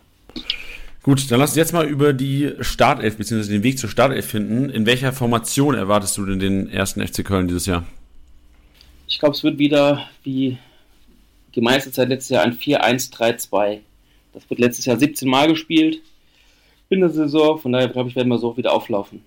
[1.03, 3.49] Gut, dann lass uns jetzt mal über die Startelf bzw.
[3.49, 4.69] den Weg zur Startelf finden.
[4.69, 7.85] In welcher Formation erwartest du denn den ersten FC Köln dieses Jahr?
[9.07, 10.57] Ich glaube, es wird wieder wie
[11.55, 13.79] die meiste Zeit letztes Jahr ein 4-1-3-2.
[14.33, 16.01] Das wird letztes Jahr 17 Mal gespielt
[16.89, 17.59] in der Saison.
[17.59, 19.23] Von daher, glaube ich, werden wir so wieder auflaufen.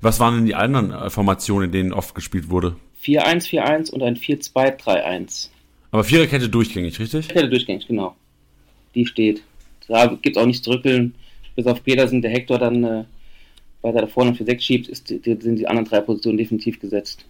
[0.00, 2.76] Was waren denn die anderen äh, Formationen, in denen oft gespielt wurde?
[3.04, 5.48] 4-1-4-1 und ein 4-2-3-1.
[5.90, 7.26] Aber Viererkette durchgängig, richtig?
[7.26, 8.16] Viererkette durchgängig, genau.
[8.94, 9.42] Die steht.
[9.88, 11.14] Da gibt es auch nichts zu rückeln.
[11.56, 13.04] Bis auf Petersen, der Hector dann äh,
[13.82, 17.24] weiter da vorne für 6 schiebt, ist, sind die anderen drei Positionen definitiv gesetzt.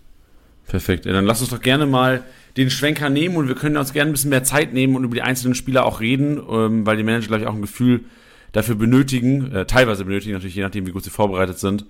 [0.67, 1.07] Perfekt.
[1.07, 2.23] Ja, dann lass uns doch gerne mal
[2.57, 5.15] den Schwenker nehmen und wir können uns gerne ein bisschen mehr Zeit nehmen und über
[5.15, 8.05] die einzelnen Spieler auch reden, ähm, weil die Manager, glaube ich, auch ein Gefühl
[8.53, 11.87] dafür benötigen, äh, teilweise benötigen, natürlich je nachdem, wie gut sie vorbereitet sind.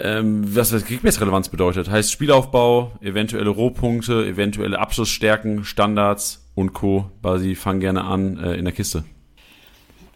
[0.00, 1.90] Ähm, was das Kickbase-Relevanz bedeutet.
[1.90, 7.10] Heißt Spielaufbau, eventuelle Rohpunkte, eventuelle Abschlussstärken, Standards und Co.
[7.20, 9.04] Basi, fang gerne an äh, in der Kiste.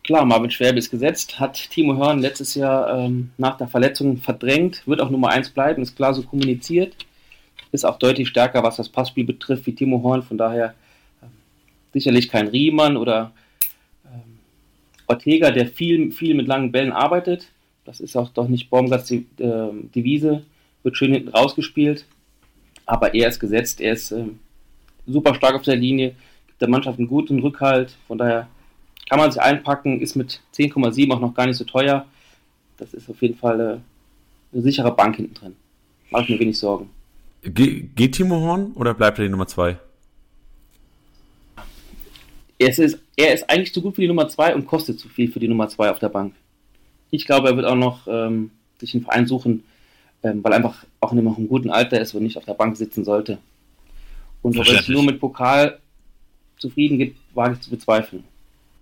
[0.02, 4.86] Klar, Marvin Schwäbe ist gesetzt, hat Timo Hörn letztes Jahr ähm, nach der Verletzung verdrängt,
[4.86, 6.94] wird auch Nummer 1 bleiben, ist klar so kommuniziert
[7.76, 10.22] ist auch deutlich stärker, was das Passspiel betrifft, wie Timo Horn.
[10.22, 10.74] Von daher
[11.22, 11.26] äh,
[11.92, 13.32] sicherlich kein Riemann oder
[14.04, 14.38] ähm,
[15.06, 17.48] Ortega, der viel, viel mit langen Bällen arbeitet.
[17.87, 20.42] Das ist auch doch nicht Baumgarts die, äh, Devise.
[20.83, 22.05] Wird schön hinten rausgespielt.
[22.85, 23.81] Aber er ist gesetzt.
[23.81, 24.27] Er ist äh,
[25.07, 26.14] super stark auf der Linie.
[26.49, 27.96] Gibt der Mannschaft einen guten Rückhalt.
[28.09, 28.49] Von daher
[29.09, 30.01] kann man sich einpacken.
[30.01, 32.07] Ist mit 10,7 auch noch gar nicht so teuer.
[32.77, 33.79] Das ist auf jeden Fall äh,
[34.53, 35.57] eine sichere Bank hinten drin.
[36.11, 36.90] Mache ich mir wenig Sorgen.
[37.42, 39.79] Ge geht Timo Horn oder bleibt er die Nummer 2?
[42.59, 45.31] Er ist, er ist eigentlich zu gut für die Nummer 2 und kostet zu viel
[45.31, 46.35] für die Nummer 2 auf der Bank.
[47.10, 49.64] Ich glaube, er wird auch noch ähm, sich einen Verein suchen,
[50.22, 52.76] ähm, weil er einfach auch in einem guten Alter ist und nicht auf der Bank
[52.76, 53.38] sitzen sollte.
[54.42, 55.78] Und ob er sich nur mit Pokal
[56.58, 58.24] zufrieden gibt, wage ich zu bezweifeln.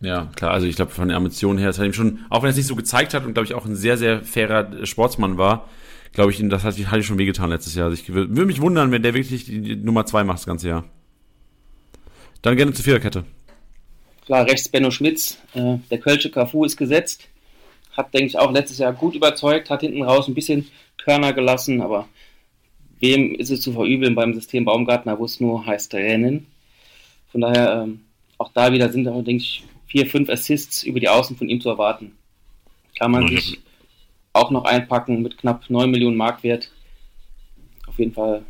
[0.00, 2.48] Ja, klar, also ich glaube, von der Ambition her, das hat ihm schon, auch wenn
[2.48, 5.38] er es nicht so gezeigt hat und glaube ich auch ein sehr, sehr fairer Sportsmann
[5.38, 5.68] war,
[6.12, 7.86] glaube ich, das hat, hat schon wehgetan letztes Jahr.
[7.88, 10.84] Also ich würde mich wundern, wenn der wirklich die Nummer 2 macht das ganze Jahr.
[12.42, 13.24] Dann gerne zur Viererkette.
[14.26, 15.38] Klar, rechts Benno Schmitz.
[15.54, 17.28] Äh, der Kölsche Cafu ist gesetzt.
[17.96, 21.80] Hat, denke ich, auch letztes Jahr gut überzeugt, hat hinten raus ein bisschen Körner gelassen,
[21.80, 22.08] aber
[23.00, 26.46] wem ist es zu verübeln beim System Baumgartner, wo es nur heißt Rennen.
[27.30, 28.00] Von daher, ähm,
[28.38, 31.68] auch da wieder sind, denke ich, vier, fünf Assists über die Außen von ihm zu
[31.68, 32.12] erwarten.
[32.98, 33.60] Kann man sich
[34.32, 36.70] auch noch einpacken mit knapp 9 Millionen Markwert.
[37.86, 38.42] Auf jeden Fall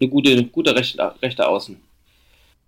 [0.00, 1.76] eine gute, gute rechte, rechte Außen.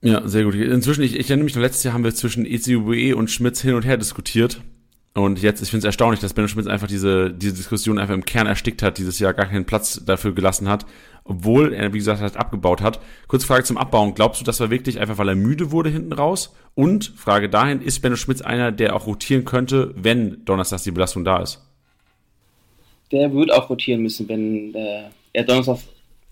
[0.00, 0.54] Ja, sehr gut.
[0.54, 3.74] Inzwischen, ich, ich erinnere mich noch, letztes Jahr haben wir zwischen ECUBE und Schmitz hin
[3.74, 4.60] und her diskutiert.
[5.18, 8.24] Und jetzt, ich finde es erstaunlich, dass Benno Schmitz einfach diese, diese Diskussion einfach im
[8.24, 10.86] Kern erstickt hat, dieses Jahr gar keinen Platz dafür gelassen hat,
[11.24, 13.00] obwohl er, wie gesagt, hat abgebaut hat.
[13.26, 14.14] Kurze Frage zum Abbauen.
[14.14, 16.54] Glaubst du, das war wirklich einfach, weil er müde wurde hinten raus?
[16.76, 21.24] Und Frage dahin, ist Benno Schmitz einer, der auch rotieren könnte, wenn Donnerstag die Belastung
[21.24, 21.64] da ist?
[23.10, 25.78] Der wird auch rotieren müssen, wenn äh, er Donnerstag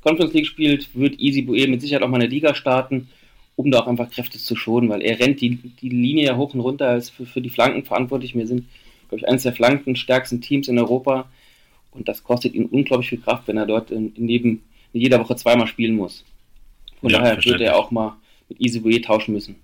[0.03, 3.09] Conference League spielt, wird Easy Bue mit Sicherheit auch mal eine Liga starten
[3.57, 6.55] um da auch einfach Kräfte zu schonen, weil er rennt die, die Linie ja hoch
[6.55, 8.35] und runter, als für, für die Flanken verantwortlich.
[8.35, 8.67] Wir sind,
[9.09, 11.27] glaube ich, eines der flankenstärksten Teams in Europa
[11.93, 14.61] und das kostet ihn unglaublich viel Kraft, wenn er dort in, in, jedem,
[14.93, 16.25] in jeder Woche zweimal spielen muss.
[17.01, 18.17] Von ja, daher würde er auch mal
[18.49, 19.57] mit Easy Bouye tauschen müssen.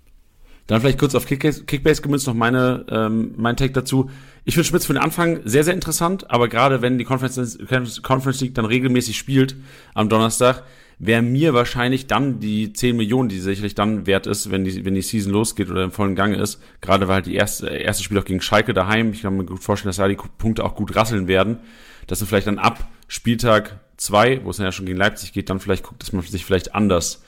[0.67, 4.09] Dann vielleicht kurz auf Kickbase, Kickbase gemünzt noch meine, ähm, mein Take dazu.
[4.45, 7.59] Ich finde Schmitz für den Anfang sehr, sehr interessant, aber gerade wenn die Conference,
[8.01, 9.55] Conference League dann regelmäßig spielt
[9.93, 10.63] am Donnerstag,
[11.05, 14.95] wäre mir wahrscheinlich dann die 10 Millionen, die sicherlich dann wert ist, wenn die, wenn
[14.95, 16.61] die Season losgeht oder im vollen Gange ist.
[16.81, 19.63] Gerade weil halt die erste, erste Spiel auch gegen Schalke daheim, ich kann mir gut
[19.63, 21.59] vorstellen, dass da die Punkte auch gut rasseln werden,
[22.07, 25.49] dass du vielleicht dann ab Spieltag 2, wo es dann ja schon gegen Leipzig geht,
[25.49, 27.23] dann vielleicht guckt, dass man sich vielleicht anders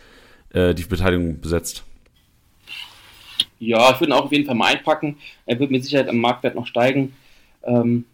[0.53, 1.83] äh, die Beteiligung besetzt.
[3.59, 5.17] Ja, ich würde ihn auch auf jeden Fall mal einpacken.
[5.45, 7.13] Er wird mit Sicherheit am Marktwert noch steigen.
[7.63, 8.05] Ähm,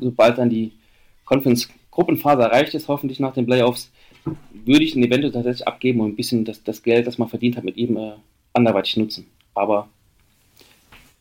[0.00, 0.72] sobald dann die
[1.24, 3.90] Conference-Gruppenphase erreicht ist, hoffentlich nach den Playoffs,
[4.52, 7.56] würde ich ihn eventuell tatsächlich abgeben und ein bisschen das, das Geld, das man verdient
[7.56, 8.12] hat, mit ihm äh,
[8.52, 9.26] anderweitig nutzen.
[9.54, 9.88] Aber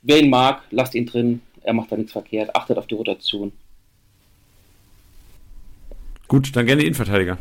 [0.01, 1.41] wer ihn mag, lasst ihn drin.
[1.61, 2.55] Er macht da nichts verkehrt.
[2.55, 3.51] Achtet auf die Rotation.
[6.27, 7.37] Gut, dann gerne die Innenverteidiger.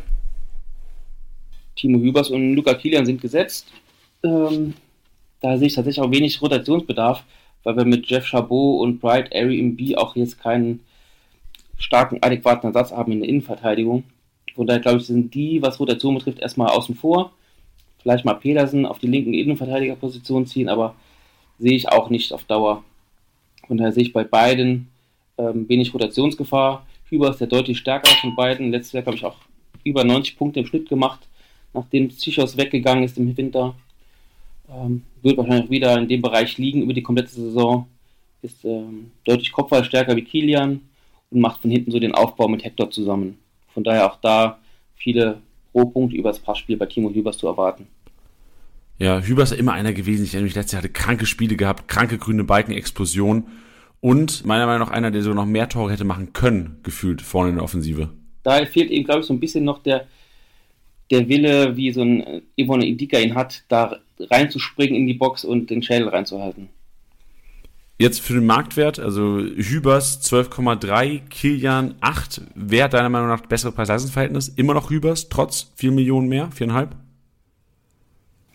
[1.75, 3.67] Timo Hübers und Luca Kilian sind gesetzt.
[4.23, 4.73] Ähm,
[5.41, 7.23] da sehe ich tatsächlich auch wenig Rotationsbedarf,
[7.63, 10.81] weil wir mit Jeff Chabot und Bright Airy im B auch jetzt keinen
[11.77, 14.03] starken, adäquaten Ersatz haben in der Innenverteidigung.
[14.55, 17.31] Von daher glaube ich, sind die, was Rotation betrifft, erstmal außen vor.
[18.01, 20.95] Vielleicht mal Pedersen auf die linken Innenverteidigerposition ziehen, aber
[21.57, 22.83] sehe ich auch nicht auf Dauer.
[23.67, 24.89] Von daher sehe ich bei beiden
[25.37, 26.85] ähm, wenig Rotationsgefahr.
[27.09, 28.71] Hüber ist der deutlich stärker von beiden.
[28.71, 29.37] Letztes Jahr, glaube ich, auch
[29.83, 31.27] über 90 Punkte im Schnitt gemacht,
[31.73, 33.75] nachdem Psychos weggegangen ist im Winter.
[34.69, 37.87] Ähm, wird wahrscheinlich wieder in dem Bereich liegen über die komplette Saison.
[38.41, 40.81] Ist ähm, deutlich kopfballstärker wie Kilian
[41.31, 43.37] und macht von hinten so den Aufbau mit Hector zusammen.
[43.73, 44.59] Von daher auch da
[44.95, 45.41] viele
[45.73, 47.87] Rohpunkte über das Passspiel bei Timo Hübers zu erwarten.
[48.99, 50.23] Ja, Hübers ist immer einer gewesen.
[50.23, 53.45] Ich erinnere mich, letztes Jahr hatte kranke Spiele gehabt, kranke grüne Balkenexplosion
[53.99, 57.49] und meiner Meinung nach einer, der so noch mehr Tore hätte machen können, gefühlt vorne
[57.49, 58.09] in der Offensive.
[58.43, 60.07] Da fehlt ihm, glaube ich, so ein bisschen noch der,
[61.09, 65.69] der Wille, wie so ein Yvonne Indika ihn hat, da reinzuspringen in die Box und
[65.69, 66.69] den Schädel reinzuhalten.
[67.99, 72.41] Jetzt für den Marktwert, also Hübers 12,3, Kilian 8.
[72.55, 74.49] Wer deiner Meinung nach bessere Preis-Leistungsverhältnis?
[74.49, 76.89] Immer noch Hübers, trotz 4 Millionen mehr, 4,5?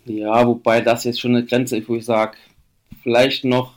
[0.07, 2.37] Ja, wobei das jetzt schon eine Grenze ist, wo ich sage,
[3.03, 3.75] vielleicht noch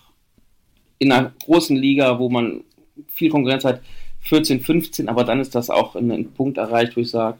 [0.97, 2.63] in einer großen Liga, wo man
[3.09, 3.81] viel Konkurrenz hat,
[4.21, 7.37] 14, 15, aber dann ist das auch ein Punkt erreicht, wo ich sage,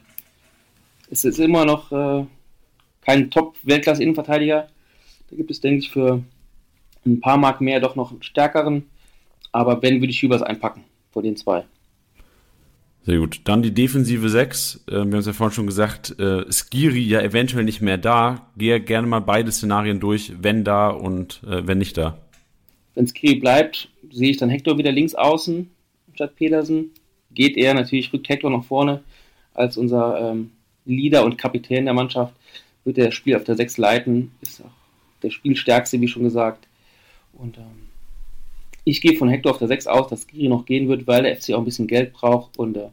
[1.10, 2.26] es ist immer noch äh,
[3.02, 4.68] kein Top-Weltklasse-Innenverteidiger.
[5.30, 6.24] Da gibt es, denke ich, für
[7.06, 8.84] ein paar Mark mehr doch noch einen stärkeren.
[9.52, 11.66] Aber wenn, würde ich Hübers einpacken vor den zwei.
[13.04, 13.42] Sehr gut.
[13.46, 14.86] Dann die defensive 6.
[14.88, 18.48] Äh, wir haben es ja vorhin schon gesagt, äh, Skiri ja eventuell nicht mehr da.
[18.58, 22.18] Gehe gerne mal beide Szenarien durch, wenn da und äh, wenn nicht da.
[22.94, 25.70] Wenn Skiri bleibt, sehe ich dann Hector wieder links außen
[26.14, 26.92] statt Pedersen.
[27.34, 29.02] Geht er natürlich, rückt Hector nach vorne
[29.54, 30.52] als unser ähm,
[30.86, 32.34] Leader und Kapitän der Mannschaft.
[32.84, 34.32] Wird der Spiel auf der 6 leiten.
[34.42, 34.72] Ist auch
[35.24, 36.68] der Spielstärkste, wie schon gesagt.
[37.34, 37.89] Und ähm,
[38.84, 41.36] ich gehe von Hector auf der 6 aus, dass Skiri noch gehen wird, weil der
[41.36, 42.58] FC auch ein bisschen Geld braucht.
[42.58, 42.89] Und äh,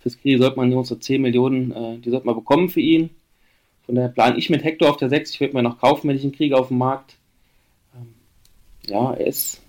[0.00, 3.10] für Skiri sollte man nur so 10 Millionen, äh, die sollte man bekommen für ihn.
[3.84, 5.30] Von daher plane ich mit Hector auf der 6.
[5.30, 7.16] Ich würde mir noch kaufen, wenn ich ihn kriege auf dem Markt.
[7.94, 8.14] Ähm,
[8.86, 9.62] ja, er ist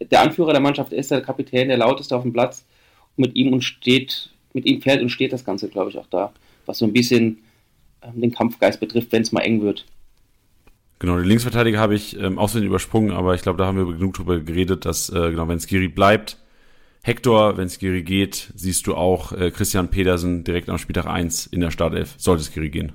[0.00, 2.64] der Anführer der Mannschaft, er ist der Kapitän, der lauteste auf dem Platz.
[3.16, 6.06] Und mit ihm und steht, mit ihm fällt und steht das Ganze, glaube ich, auch
[6.06, 6.32] da.
[6.66, 7.42] Was so ein bisschen
[8.02, 9.86] ähm, den Kampfgeist betrifft, wenn es mal eng wird.
[11.02, 14.14] Genau, den Linksverteidiger habe ich ähm, außerdem übersprungen, aber ich glaube, da haben wir genug
[14.14, 16.38] drüber geredet, dass, äh, genau, wenn Skiri bleibt,
[17.02, 21.60] Hector, wenn Skiri geht, siehst du auch äh, Christian Pedersen direkt am Spieltag 1 in
[21.60, 22.92] der Startelf, sollte Skiri gehen.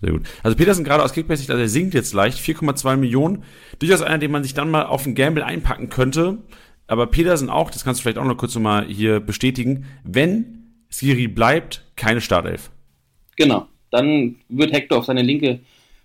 [0.00, 0.22] Sehr gut.
[0.42, 3.44] Also Pedersen gerade aus Kickbase, also er sinkt jetzt leicht, 4,2 Millionen.
[3.78, 6.38] Durchaus einer, den man sich dann mal auf den Gamble einpacken könnte.
[6.86, 11.28] Aber Pedersen auch, das kannst du vielleicht auch noch kurz mal hier bestätigen, wenn Skiri
[11.28, 12.70] bleibt, keine Startelf.
[13.36, 13.68] Genau.
[13.90, 15.60] Dann wird Hector auf seine linke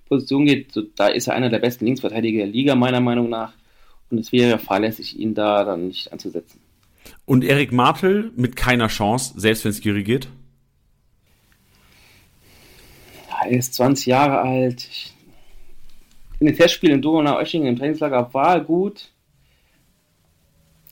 [0.07, 3.53] Position geht, so, da ist er einer der besten Linksverteidiger der Liga, meiner Meinung nach.
[4.09, 6.59] Und es wäre fahrlässig, ihn da dann nicht anzusetzen.
[7.25, 10.27] Und Erik Martel mit keiner Chance, selbst wenn es Giri geht?
[13.29, 14.87] Ja, er ist 20 Jahre alt.
[16.39, 19.09] In den Testspielen in Donau-Oeschingen im Trainingslager war er gut.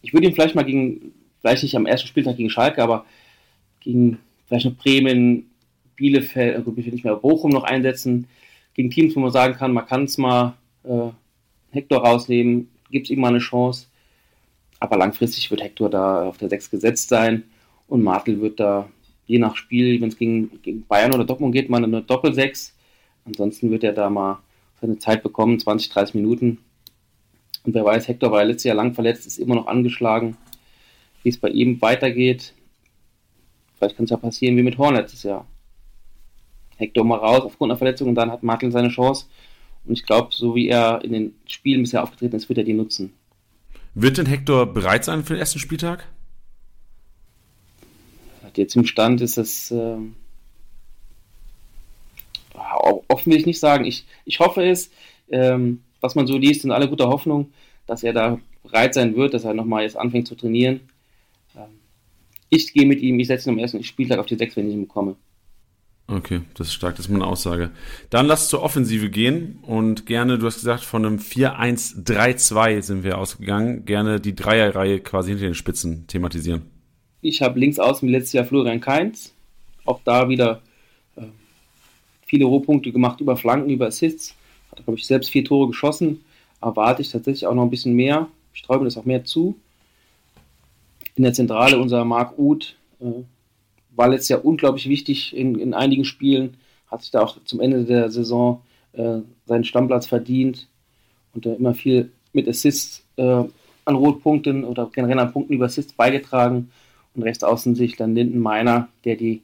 [0.01, 3.06] Ich würde ihn vielleicht mal gegen, vielleicht nicht am ersten Spieltag gegen Schalke, aber
[3.80, 5.49] gegen vielleicht noch Bremen,
[5.95, 8.28] Bielefeld, also ich will nicht mehr Bochum noch einsetzen
[8.76, 11.10] gegen Teams, wo man sagen kann, man kann es mal äh,
[11.72, 13.88] Hector rausnehmen, gibt es ihm mal eine Chance.
[14.80, 17.44] Aber langfristig wird Hector da auf der 6 gesetzt sein
[17.88, 18.90] und Martel wird da
[19.26, 22.74] je nach Spiel, wenn es gegen, gegen, Bayern oder Dortmund geht, mal eine Doppel-6.
[23.26, 24.40] Ansonsten wird er da mal
[24.80, 26.60] seine Zeit bekommen, 20, 30 Minuten.
[27.64, 30.38] Und wer weiß, Hector war ja letztes Jahr lang verletzt, ist immer noch angeschlagen.
[31.24, 32.54] Wie es bei ihm weitergeht,
[33.78, 35.48] vielleicht kann es ja passieren wie mit Horn letztes Jahr.
[36.78, 39.26] Hector mal raus aufgrund einer Verletzung und dann hat Martin seine Chance.
[39.86, 42.74] Und ich glaube, so wie er in den Spielen bisher aufgetreten ist, wird er die
[42.74, 43.14] nutzen.
[43.94, 46.08] Wird denn Hector bereit sein für den ersten Spieltag?
[48.56, 49.72] Jetzt im Stand ist es.
[49.72, 49.98] Äh,
[52.54, 53.86] offen will ich nicht sagen.
[53.86, 54.92] Ich, ich hoffe es.
[55.30, 57.52] Ähm, was man so liest, sind alle guter Hoffnung,
[57.88, 60.82] dass er da bereit sein wird, dass er nochmal jetzt anfängt zu trainieren.
[61.56, 61.80] Ähm,
[62.50, 64.76] ich gehe mit ihm, ich setze ihn am ersten Spieltag auf die 6, wenn ich
[64.76, 65.16] ihn bekomme.
[66.08, 67.72] Okay, das ist stark, das ist meine Aussage.
[68.12, 73.18] Dann lass zur Offensive gehen und gerne, du hast gesagt, von einem 4-1-3-2 sind wir
[73.18, 76.62] ausgegangen, gerne die Dreierreihe quasi hinter den Spitzen thematisieren.
[77.22, 79.34] Ich habe links außen wie letztes Jahr Florian Kainz,
[79.84, 80.62] auch da wieder
[81.15, 81.24] äh,
[82.28, 84.36] viele Rohpunkte gemacht über Flanken, über Assists,
[84.72, 86.24] hat glaube ich selbst vier Tore geschossen,
[86.62, 88.28] erwarte ich tatsächlich auch noch ein bisschen mehr.
[88.54, 89.60] Ich träume das auch mehr zu.
[91.15, 93.24] In der Zentrale unser Marc Uth äh,
[93.96, 97.86] war letztes Jahr unglaublich wichtig in, in einigen Spielen, hat sich da auch zum Ende
[97.86, 98.62] der Saison
[98.94, 100.68] äh, seinen Stammplatz verdient
[101.34, 103.44] und äh, immer viel mit Assists äh,
[103.86, 106.72] an Rotpunkten oder generell an Punkten über Assists beigetragen.
[107.14, 109.42] Und rechts außen sich dann Linden Meiner, der die,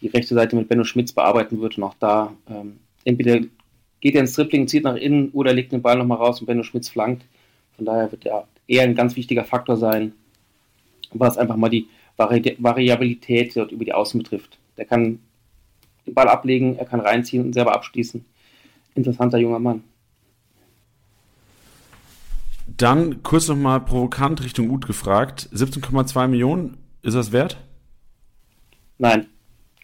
[0.00, 3.40] die rechte Seite mit Benno Schmitz bearbeiten wird und auch da ähm, entweder
[4.00, 6.62] geht er ins Tripling, zieht nach innen oder legt den Ball nochmal raus und Benno
[6.62, 7.24] Schmitz flankt.
[7.76, 10.12] Von daher wird er eher ein ganz wichtiger Faktor sein,
[11.12, 14.58] was einfach mal die Vari Variabilität dort über die Außen betrifft.
[14.76, 15.20] Der kann
[16.06, 18.24] den Ball ablegen, er kann reinziehen und selber abschließen.
[18.94, 19.84] Interessanter junger Mann.
[22.66, 25.48] Dann kurz nochmal provokant Richtung Ut gefragt.
[25.52, 27.58] 17,2 Millionen, ist das wert?
[28.98, 29.26] Nein.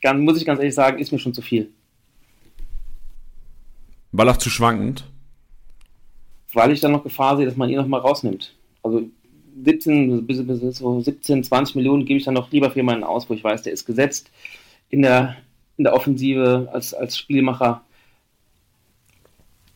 [0.01, 1.71] Ganz, muss ich ganz ehrlich sagen, ist mir schon zu viel.
[4.13, 5.05] Weil auch zu schwankend?
[6.53, 8.55] Weil ich dann noch Gefahr sehe, dass man ihn nochmal rausnimmt.
[8.83, 9.03] Also
[9.65, 13.29] 17, bis, bis so 17, 20 Millionen gebe ich dann noch lieber für jemanden aus,
[13.29, 14.31] wo ich weiß, der ist gesetzt
[14.91, 15.37] in der,
[15.77, 17.83] in der Offensive als, als Spielmacher.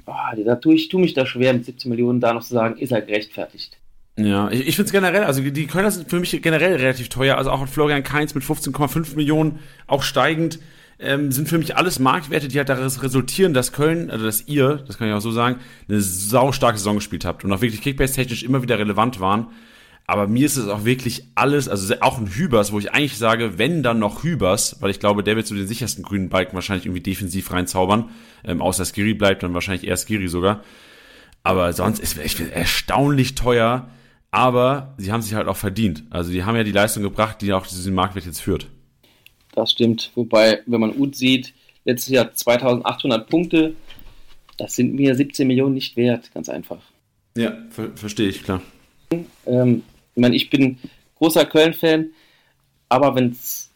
[0.07, 2.79] Oh, da tue ich tue mich da schwer, mit 17 Millionen da noch zu sagen,
[2.79, 3.79] ist er gerechtfertigt.
[4.17, 7.39] Ja, ich, ich finde es generell, also die Kölner sind für mich generell relativ teuer,
[7.39, 10.59] also auch Florian Kainz mit 15,5 Millionen, auch steigend,
[10.99, 14.85] ähm, sind für mich alles Marktwerte, die halt daraus resultieren, dass Köln, also dass ihr,
[14.87, 17.83] das kann ich auch so sagen, eine sau starke Saison gespielt habt und auch wirklich
[17.83, 19.49] Kickbase-technisch immer wieder relevant waren.
[20.13, 23.57] Aber mir ist es auch wirklich alles, also auch ein Hübers, wo ich eigentlich sage,
[23.57, 26.85] wenn dann noch Hübers, weil ich glaube, der wird zu den sichersten grünen Balken wahrscheinlich
[26.85, 28.11] irgendwie defensiv reinzaubern,
[28.45, 30.65] ähm, außer Skiri bleibt, dann wahrscheinlich eher Skiri sogar.
[31.45, 33.89] Aber sonst ist es erstaunlich teuer,
[34.31, 36.05] aber sie haben sich halt auch verdient.
[36.11, 38.67] Also die haben ja die Leistung gebracht, die auch diesen Marktwert jetzt führt.
[39.55, 40.11] Das stimmt.
[40.15, 41.55] Wobei, wenn man Ut sieht,
[41.87, 43.77] letztes Jahr 2800 Punkte,
[44.59, 46.83] das sind mir 17 Millionen nicht wert, ganz einfach.
[47.35, 48.61] Ja, ver verstehe ich, klar.
[49.47, 49.83] Ähm,
[50.15, 50.79] ich meine, ich bin
[51.17, 52.11] großer Köln-Fan,
[52.89, 53.71] aber wenn es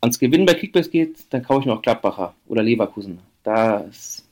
[0.00, 3.20] ans Gewinnen bei Kickbacks geht, dann kaufe ich mir auch Gladbacher oder Leverkusen.
[3.42, 4.26] Da ist,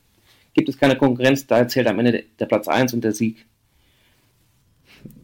[0.55, 3.47] gibt es keine Konkurrenz, da zählt am Ende der, Platz 1 und der Sieg.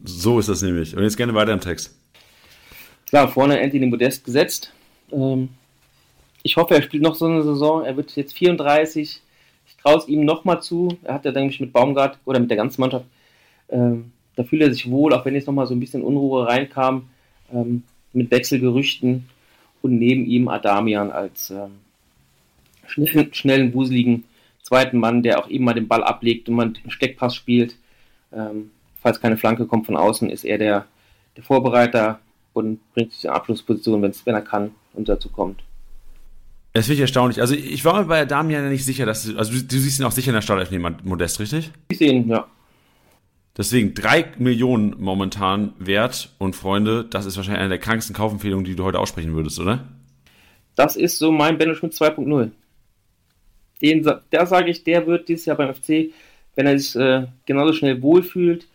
[0.03, 0.95] So ist das nämlich.
[0.95, 1.95] Und jetzt gerne weiter im Text.
[3.07, 4.71] Klar, vorne Anthony Modest gesetzt.
[5.11, 5.49] Ähm,
[6.43, 7.83] ich hoffe, er spielt noch so eine Saison.
[7.83, 9.21] Er wird jetzt 34.
[9.67, 10.97] Ich traue es ihm nochmal zu.
[11.03, 13.05] Er hat ja, denke ich, mit Baumgart oder mit der ganzen Mannschaft
[13.69, 17.09] ähm, da fühlt er sich wohl, auch wenn jetzt nochmal so ein bisschen Unruhe reinkam,
[17.53, 19.27] ähm, mit Wechselgerüchten
[19.81, 21.71] und neben ihm Adamian als ähm,
[22.87, 24.23] schnellen, schnellen, wuseligen
[24.61, 27.75] zweiten Mann, der auch eben mal den Ball ablegt und man einen Steckpass spielt.
[28.33, 28.71] Ähm,
[29.01, 30.85] falls keine Flanke kommt von außen, ist er der,
[31.37, 32.19] der Vorbereiter
[32.53, 35.61] und bringt sich in Abschlussposition, wenn er kann und dazu kommt.
[36.73, 37.39] Das finde ich erstaunlich.
[37.39, 40.05] Also ich war mir bei Damian nicht sicher, dass du, also du, du siehst ihn
[40.05, 41.71] auch sicher in der Startelf neben Modest, richtig?
[41.89, 42.47] Ich sehe ihn, ja.
[43.57, 48.75] Deswegen drei Millionen momentan wert und Freunde, das ist wahrscheinlich eine der krankesten Kaufempfehlungen, die
[48.75, 49.85] du heute aussprechen würdest, oder?
[50.75, 52.51] Das ist so mein Benno Schmidt 2.0.
[53.81, 56.11] Den, da sage ich, der wird dieses Jahr beim FC,
[56.55, 58.67] wenn er sich äh, genauso schnell wohlfühlt,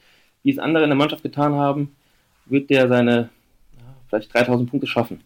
[0.43, 1.95] wie es andere in der Mannschaft getan haben,
[2.47, 3.29] wird der seine
[3.79, 5.21] ja, vielleicht 3000 Punkte schaffen.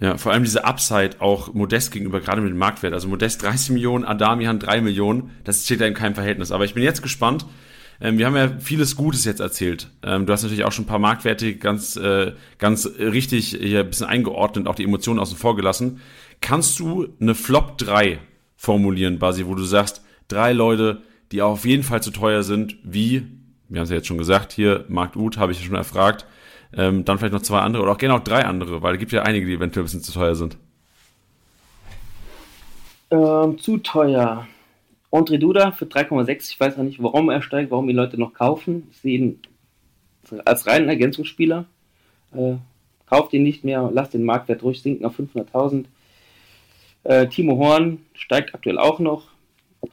[0.00, 2.94] Ja, vor allem diese Upside auch Modest gegenüber, gerade mit dem Marktwert.
[2.94, 6.52] Also Modest 30 Millionen, Adamian 3 Millionen, das steht da in keinem Verhältnis.
[6.52, 7.46] Aber ich bin jetzt gespannt,
[8.00, 9.90] wir haben ja vieles Gutes jetzt erzählt.
[10.04, 13.88] Ähm, du hast natürlich auch schon ein paar Marktwerte ganz, äh, ganz richtig hier ein
[13.88, 16.00] bisschen eingeordnet, auch die Emotionen außen vor gelassen.
[16.40, 18.18] Kannst du eine Flop 3
[18.56, 23.26] formulieren, Basi, wo du sagst, drei Leute, die auf jeden Fall zu teuer sind, wie,
[23.68, 26.26] wir haben es ja jetzt schon gesagt, hier, Markt Uth habe ich ja schon erfragt,
[26.72, 29.12] ähm, dann vielleicht noch zwei andere oder auch gerne auch drei andere, weil es gibt
[29.12, 30.56] ja einige, die eventuell ein bisschen zu teuer sind.
[33.10, 34.46] Ähm, zu teuer.
[35.10, 36.50] Andre Duda für 3,6.
[36.50, 38.88] Ich weiß noch nicht, warum er steigt, warum die Leute noch kaufen.
[38.90, 39.40] Ich sehe ihn
[40.44, 41.64] als reinen Ergänzungsspieler.
[42.34, 42.56] Äh,
[43.06, 45.86] kauft ihn nicht mehr, lasst den Marktwert ruhig sinken auf 500.000.
[47.04, 49.28] Äh, Timo Horn steigt aktuell auch noch.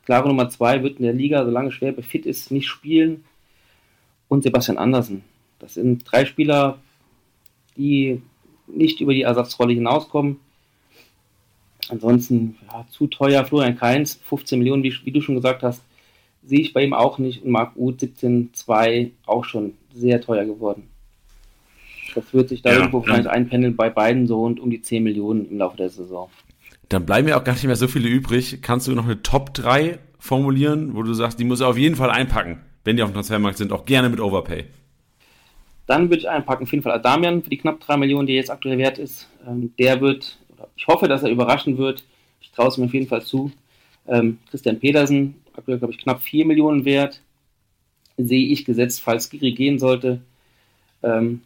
[0.06, 3.24] Klare Nummer 2 wird in der Liga, solange Schwerbe fit ist, nicht spielen.
[4.28, 5.24] Und Sebastian Andersen.
[5.60, 6.80] Das sind drei Spieler,
[7.78, 8.22] die
[8.68, 10.40] nicht über die Ersatzrolle hinauskommen.
[11.90, 13.46] Ansonsten ja, zu teuer.
[13.46, 15.84] Florian Kainz, 15 Millionen, wie, wie, du schon gesagt hast,
[16.44, 17.44] sehe ich bei ihm auch nicht.
[17.44, 20.90] Und Marc Uth, 17,2, auch schon sehr teuer geworden.
[22.14, 25.04] Das wird sich da ja, irgendwo wahrscheinlich einpendeln bei beiden so und um die 10
[25.04, 26.30] Millionen im Laufe der Saison.
[26.90, 28.60] Dann bleiben ja auch gar nicht mehr so viele übrig.
[28.62, 31.96] Kannst du noch eine Top 3 formulieren, wo du sagst, die muss er auf jeden
[31.96, 34.66] Fall einpacken, wenn die auf dem Transfermarkt sind, auch gerne mit Overpay?
[35.88, 38.50] Dann würde ich einpacken, auf jeden Fall Adamian für die knapp 3 Millionen, die jetzt
[38.50, 39.28] aktuell wert ist.
[39.48, 40.40] Ähm, der wird
[40.76, 42.04] ich hoffe, dass er überraschen wird.
[42.42, 43.52] Ich traue es mir auf jeden Fall zu.
[44.08, 47.22] Ähm, Christian Pedersen, aktuell glaube ich knapp 4 Millionen wert.
[48.18, 50.22] sehe ich gesetzt, falls Giri gehen sollte.
[51.04, 51.42] Ähm,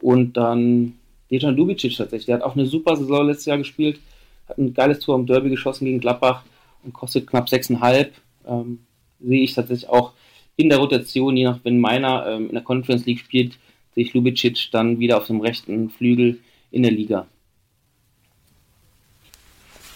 [0.00, 0.94] und dann
[1.30, 2.26] Dejan Lubicic tatsächlich.
[2.26, 4.00] Der hat auch eine super Saison letztes Jahr gespielt,
[4.48, 6.44] hat ein geiles Tor im Derby geschossen gegen Gladbach
[6.84, 8.08] und kostet knapp 6,5.
[8.46, 8.80] Ähm,
[9.20, 10.12] sehe ich tatsächlich auch
[10.56, 13.58] in der Rotation, je nach wenn meiner ähm, in der Conference League spielt,
[13.94, 17.26] sehe ich Lubicic dann wieder auf dem rechten Flügel in der Liga.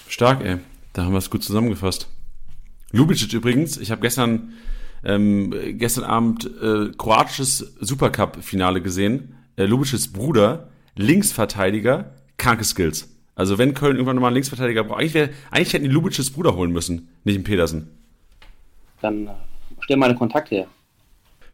[0.09, 0.59] Stark, ey.
[0.93, 2.09] Da haben wir es gut zusammengefasst.
[2.93, 4.55] Lubicic übrigens, ich habe gestern,
[5.05, 9.35] ähm, gestern Abend äh, kroatisches Supercup-Finale gesehen.
[9.57, 13.09] Äh, Lubicics Bruder, Linksverteidiger, kranke Skills.
[13.35, 16.57] Also wenn Köln irgendwann nochmal einen Linksverteidiger braucht, eigentlich, wär, eigentlich hätten die Lubicics Bruder
[16.57, 17.91] holen müssen, nicht den Petersen.
[19.03, 19.31] Dann äh,
[19.81, 20.67] stell mal einen Kontakt her.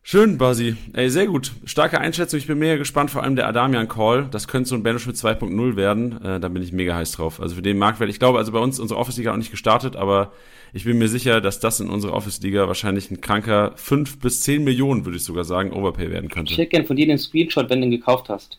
[0.05, 0.75] Schön, Basi.
[0.95, 1.53] Ey, sehr gut.
[1.65, 2.39] Starke Einschätzung.
[2.39, 4.27] Ich bin mega gespannt, vor allem der Adamian-Call.
[4.33, 6.21] Das könnte so ein Benno Schmidt 2.0 werden.
[6.25, 7.41] Äh, da bin ich mega heiß drauf.
[7.41, 8.11] Also für den Marktwert.
[8.11, 10.33] Ich glaube, also bei uns, unsere Office-Liga auch nicht gestartet, aber
[10.73, 14.65] ich bin mir sicher, dass das in unserer Office-Liga wahrscheinlich ein kranker 5 bis 10
[14.65, 16.53] Millionen, würde ich sogar sagen, Overpay werden könnte.
[16.53, 18.59] Ich hätte gern von dir den Screenshot, wenn du ihn gekauft hast.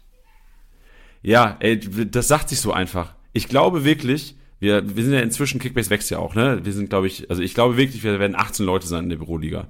[1.24, 3.14] Ja, ey, das sagt sich so einfach.
[3.34, 6.62] Ich glaube wirklich, wir, wir sind ja inzwischen, Kickbase wächst ja auch, ne?
[6.64, 9.18] Wir sind, glaube ich, also ich glaube wirklich, wir werden 18 Leute sein in der
[9.18, 9.68] Büroliga.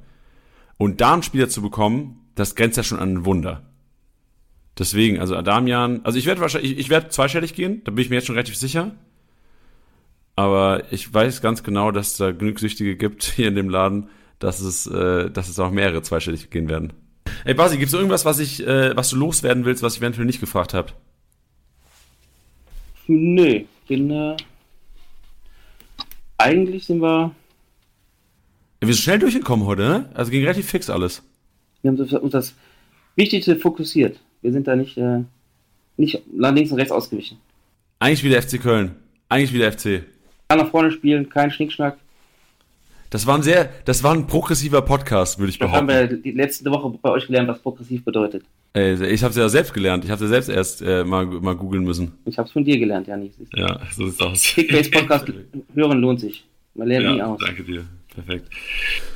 [0.84, 3.64] Und da einen Spieler zu bekommen, das grenzt ja schon an ein Wunder.
[4.78, 8.18] Deswegen, also Adamian, also ich werde wahrscheinlich, ich, werde zweistellig gehen, da bin ich mir
[8.18, 8.92] jetzt schon relativ sicher.
[10.36, 14.10] Aber ich weiß ganz genau, dass es da genug gibt hier in dem Laden,
[14.40, 16.92] dass es, äh, dass es auch mehrere zweistellig gehen werden.
[17.46, 20.42] Ey Basi, es irgendwas, was ich, äh, was du loswerden willst, was ich eventuell nicht
[20.42, 20.92] gefragt habe?
[23.08, 24.36] Nö, bin äh,
[26.38, 27.34] eigentlich sind wir.
[28.84, 30.10] Ja, wir sind schnell durchgekommen heute, ne?
[30.14, 31.24] Also ging relativ fix alles.
[31.84, 32.54] Wir haben uns das
[33.16, 34.20] Wichtigste fokussiert.
[34.42, 35.20] Wir sind da nicht, äh,
[35.96, 37.38] nicht links und rechts ausgewichen.
[38.00, 38.92] Eigentlich wie der FC Köln.
[39.30, 40.04] Eigentlich wie der FC.
[40.50, 41.98] Kann nach vorne spielen, kein Schnickschnack.
[43.10, 45.90] Das war ein sehr, das war ein progressiver Podcast, würde ich Das behaupten.
[45.94, 48.44] haben wir die letzte Woche bei euch gelernt, was progressiv bedeutet.
[48.74, 50.04] Ey, ich habe es ja selbst gelernt.
[50.04, 52.12] Ich habe es ja selbst erst äh, mal, mal googeln müssen.
[52.26, 53.32] Ich habe es von dir gelernt, Janis.
[53.56, 54.42] Ja, so sieht's aus.
[54.42, 55.32] Kickbase Podcast
[55.74, 56.44] hören lohnt sich.
[56.76, 57.40] Man lernt nie ja, aus.
[57.46, 57.86] danke dir.
[58.16, 58.50] Perfekt.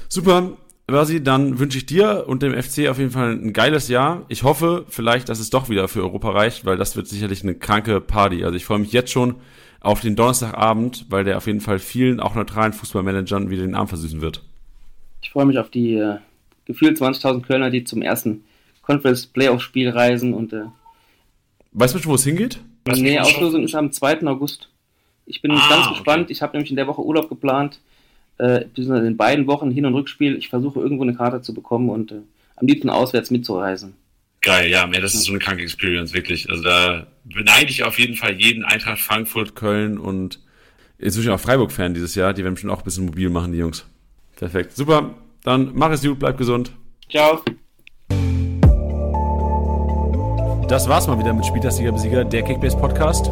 [0.10, 0.58] Super.
[0.88, 4.24] Basi, dann wünsche ich dir und dem FC auf jeden Fall ein geiles Jahr.
[4.30, 7.56] Ich hoffe vielleicht, dass es doch wieder für Europa reicht, weil das wird sicherlich eine
[7.56, 8.46] kranke Party.
[8.46, 9.36] Also ich freue mich jetzt schon
[9.82, 13.90] auf den Donnerstagabend, weil der auf jeden Fall vielen, auch neutralen Fußballmanagern wieder den Arm
[13.90, 14.44] versüßen wird.
[15.22, 16.20] Ich freue mich auf die äh,
[16.66, 18.46] gefühlt 20.000 Kölner, die zum ersten
[18.82, 20.64] Conference Playoff Spiel reisen und äh,
[21.74, 22.60] Weißt du schon, wo es hingeht?
[22.96, 24.22] nee, Auslosung ist am 2.
[24.26, 24.70] August.
[25.26, 25.96] Ich bin Ah, ganz okay.
[25.96, 26.32] gespannt.
[26.32, 27.82] Ich habe nämlich in der Woche Urlaub geplant,
[28.40, 30.36] äh, in beiden Wochen Hin- und Rückspiel.
[30.36, 32.22] Ich versuche irgendwo eine Karte zu bekommen und äh,
[32.56, 33.94] am liebsten auswärts mitzureisen.
[34.42, 36.50] Geil, ja, mehr, das ist so eine kranke Experience, wirklich.
[36.50, 40.40] Also da beneide ich auf jeden Fall jeden Eintracht Frankfurt, Köln und
[41.00, 42.34] inzwischen auch Freiburg-Fan dieses Jahr.
[42.34, 43.86] Die werden schon auch ein bisschen mobil machen, die Jungs.
[44.36, 44.76] Perfekt.
[44.76, 45.16] Super.
[45.44, 46.72] Dann mach es gut, bleib gesund.
[47.10, 47.42] Ciao.
[50.68, 53.32] Das war's mal wieder mit Spieltastiger Besieger, der Kickbase Podcast.